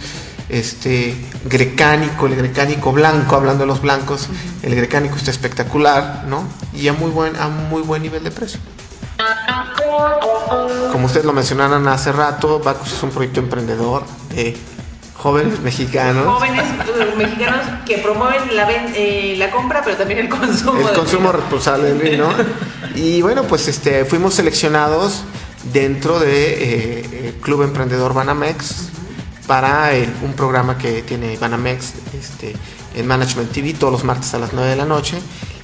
[0.49, 1.15] este
[1.45, 4.27] grecánico, el grecánico blanco, hablando de los blancos,
[4.63, 6.43] el grecánico está espectacular, ¿no?
[6.73, 8.59] Y a muy buen a muy buen nivel de precio.
[10.91, 14.57] Como ustedes lo mencionaron hace rato, Bacus es un proyecto emprendedor de
[15.21, 16.25] jóvenes mexicanos.
[16.25, 20.79] Jóvenes eh, mexicanos que promueven la, ven- eh, la compra, pero también el consumo.
[20.89, 22.27] el consumo responsable del vino.
[22.95, 25.21] Y bueno, pues este fuimos seleccionados
[25.71, 28.89] dentro de eh, eh, Club Emprendedor Banamex
[29.47, 32.53] para el- un programa que tiene Banamex este,
[32.95, 35.17] en Management TV todos los martes a las 9 de la noche.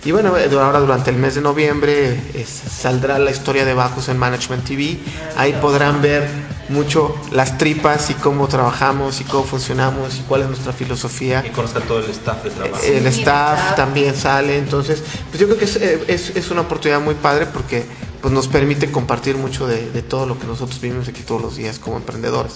[0.06, 4.08] Y bueno, eh, ahora durante el mes de noviembre es- saldrá la historia de Bacus
[4.08, 4.98] en Management TV.
[5.36, 6.30] Ahí podrán ver
[6.70, 11.50] mucho las tripas y cómo trabajamos y cómo funcionamos y cuál es nuestra filosofía Y
[11.52, 12.84] conozca todo el staff de trabajo.
[12.84, 17.00] el staff también sale, entonces, pues yo creo que es, eh, es- es una oportunidad
[17.00, 17.86] muy padre porque
[18.22, 21.56] pues nos permite compartir mucho de, de todo lo que nosotros vivimos aquí todos los
[21.56, 22.54] días como emprendedores.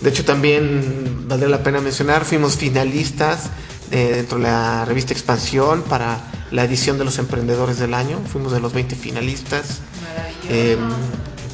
[0.00, 3.44] De hecho, también valdría la pena mencionar, fuimos finalistas
[3.90, 6.18] eh, dentro de la revista Expansión para
[6.50, 9.78] la edición de los emprendedores del año, fuimos de los 20 finalistas.
[10.02, 10.48] Maravilloso.
[10.50, 10.76] Eh,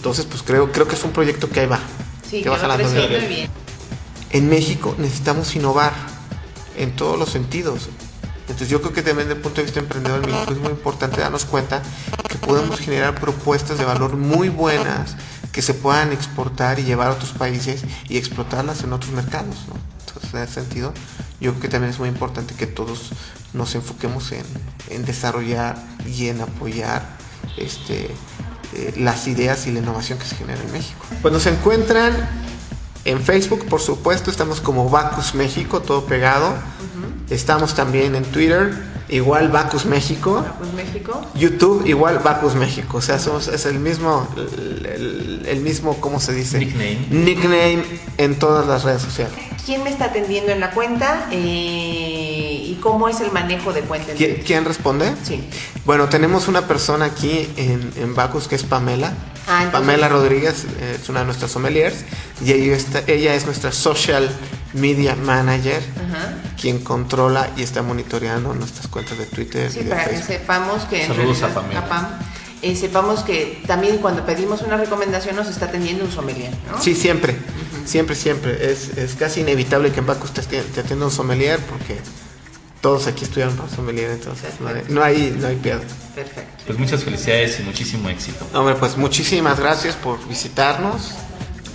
[0.03, 1.79] entonces, pues creo, creo que es un proyecto que ahí va.
[2.29, 3.49] sí, que va jalando bien.
[4.31, 5.93] En México necesitamos innovar
[6.77, 7.89] en todos los sentidos.
[8.41, 10.71] Entonces yo creo que también desde el punto de vista emprendedor en México es muy
[10.71, 11.85] importante darnos cuenta
[12.29, 15.15] que podemos generar propuestas de valor muy buenas
[15.53, 19.55] que se puedan exportar y llevar a otros países y explotarlas en otros mercados.
[19.69, 19.75] ¿no?
[20.01, 20.93] Entonces en ese sentido
[21.41, 23.11] yo creo que también es muy importante que todos
[23.53, 24.45] nos enfoquemos en,
[24.91, 27.07] en desarrollar y en apoyar
[27.57, 28.11] este,
[28.75, 31.05] eh, las ideas y la innovación que se genera en México.
[31.23, 32.13] Pues nos encuentran
[33.05, 36.55] en Facebook, por supuesto, estamos como Bacus México, todo pegado.
[37.31, 38.75] Estamos también en Twitter,
[39.09, 40.35] igual Bacus México.
[40.47, 41.21] Bacus México.
[41.35, 42.99] YouTube, igual Bacus México.
[42.99, 46.59] O sea, somos, es el mismo, el, el- el mismo, ¿cómo se dice?
[46.59, 47.07] Nickname.
[47.11, 47.85] Nickname
[48.19, 49.35] en todas las redes sociales.
[49.67, 51.27] ¿Quién me está atendiendo en la cuenta?
[51.33, 52.12] Eh, ¿Y
[52.83, 54.13] cómo es el manejo de cuenta?
[54.15, 55.15] ¿Quién, quién responde?
[55.25, 55.49] Sí.
[55.85, 59.15] Bueno, tenemos una persona aquí en, en Bacus que es Pamela.
[59.49, 62.05] Ah, Pamela Rodríguez eh, es una de nuestras sommeliers
[62.45, 64.31] y ella, está- ella es nuestra social
[64.73, 66.35] media manager, Ajá.
[66.61, 70.85] quien controla y está monitoreando nuestras cuentas de Twitter Sí, y de para que sepamos
[70.85, 71.89] que en Saludos a realidad- Pamela.
[71.89, 72.07] Pam,
[72.63, 76.81] eh, sepamos que también cuando pedimos una recomendación nos está atendiendo un sommelier, ¿no?
[76.81, 77.37] Sí, siempre,
[77.85, 78.71] siempre, siempre.
[78.71, 81.99] Es, es casi inevitable que en Baco usted te, te atienda un sommelier porque
[82.83, 85.87] todos aquí estudiaron para sommelier, entonces no hay, no hay, no hay pierde.
[86.15, 86.65] Perfecto.
[86.67, 88.45] Pues muchas felicidades y muchísimo éxito.
[88.53, 91.13] Hombre, pues muchísimas gracias por visitarnos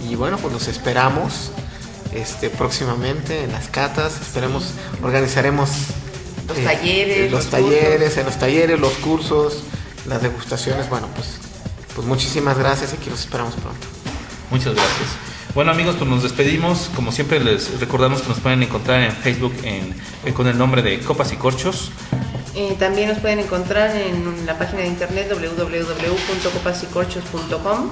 [0.07, 1.51] y bueno, pues los esperamos
[2.13, 4.19] este, próximamente en las catas.
[4.21, 5.69] Esperemos, organizaremos
[6.45, 9.63] Los talleres, los, los talleres, en los talleres, los cursos,
[10.07, 10.89] las degustaciones.
[10.89, 11.37] Bueno, pues,
[11.95, 13.87] pues muchísimas gracias y aquí los esperamos pronto.
[14.51, 15.36] Muchas gracias.
[15.55, 16.89] Bueno amigos, pues nos despedimos.
[16.95, 19.93] Como siempre les recordamos que nos pueden encontrar en Facebook en-
[20.25, 21.91] eh, con el nombre de Copas y Corchos.
[22.55, 27.91] Eh, también nos pueden encontrar en la página de internet www.copasycorchos.com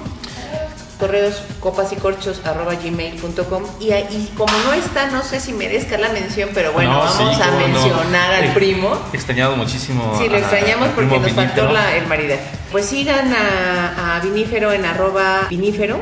[0.99, 6.93] correos copasycorchos.gmail.com y, ahí, como no está, no sé si merezca la mención, pero bueno,
[6.93, 7.57] No, vamos sí, a no.
[7.67, 8.97] mencionar al primo.
[9.11, 10.17] Extrañado muchísimo.
[10.21, 12.43] Sí, lo a- extrañamos porque nos faltó la, el maridaje.
[12.71, 15.99] Pues sigan a, a Vinífero en arroba vinífero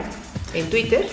[0.54, 1.10] en Twitter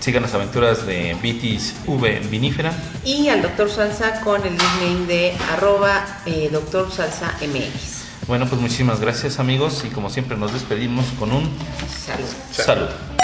[0.00, 2.72] Sigan las aventuras de Vitis V Vinífera.
[3.04, 8.00] y al Doctor Salsa con el nickname de arroba eh, Doctor Salsa MX.
[8.26, 11.50] Bueno, pues muchísimas gracias amigos y como siempre nos despedimos con un
[12.04, 12.26] Salud.
[12.50, 13.19] salud.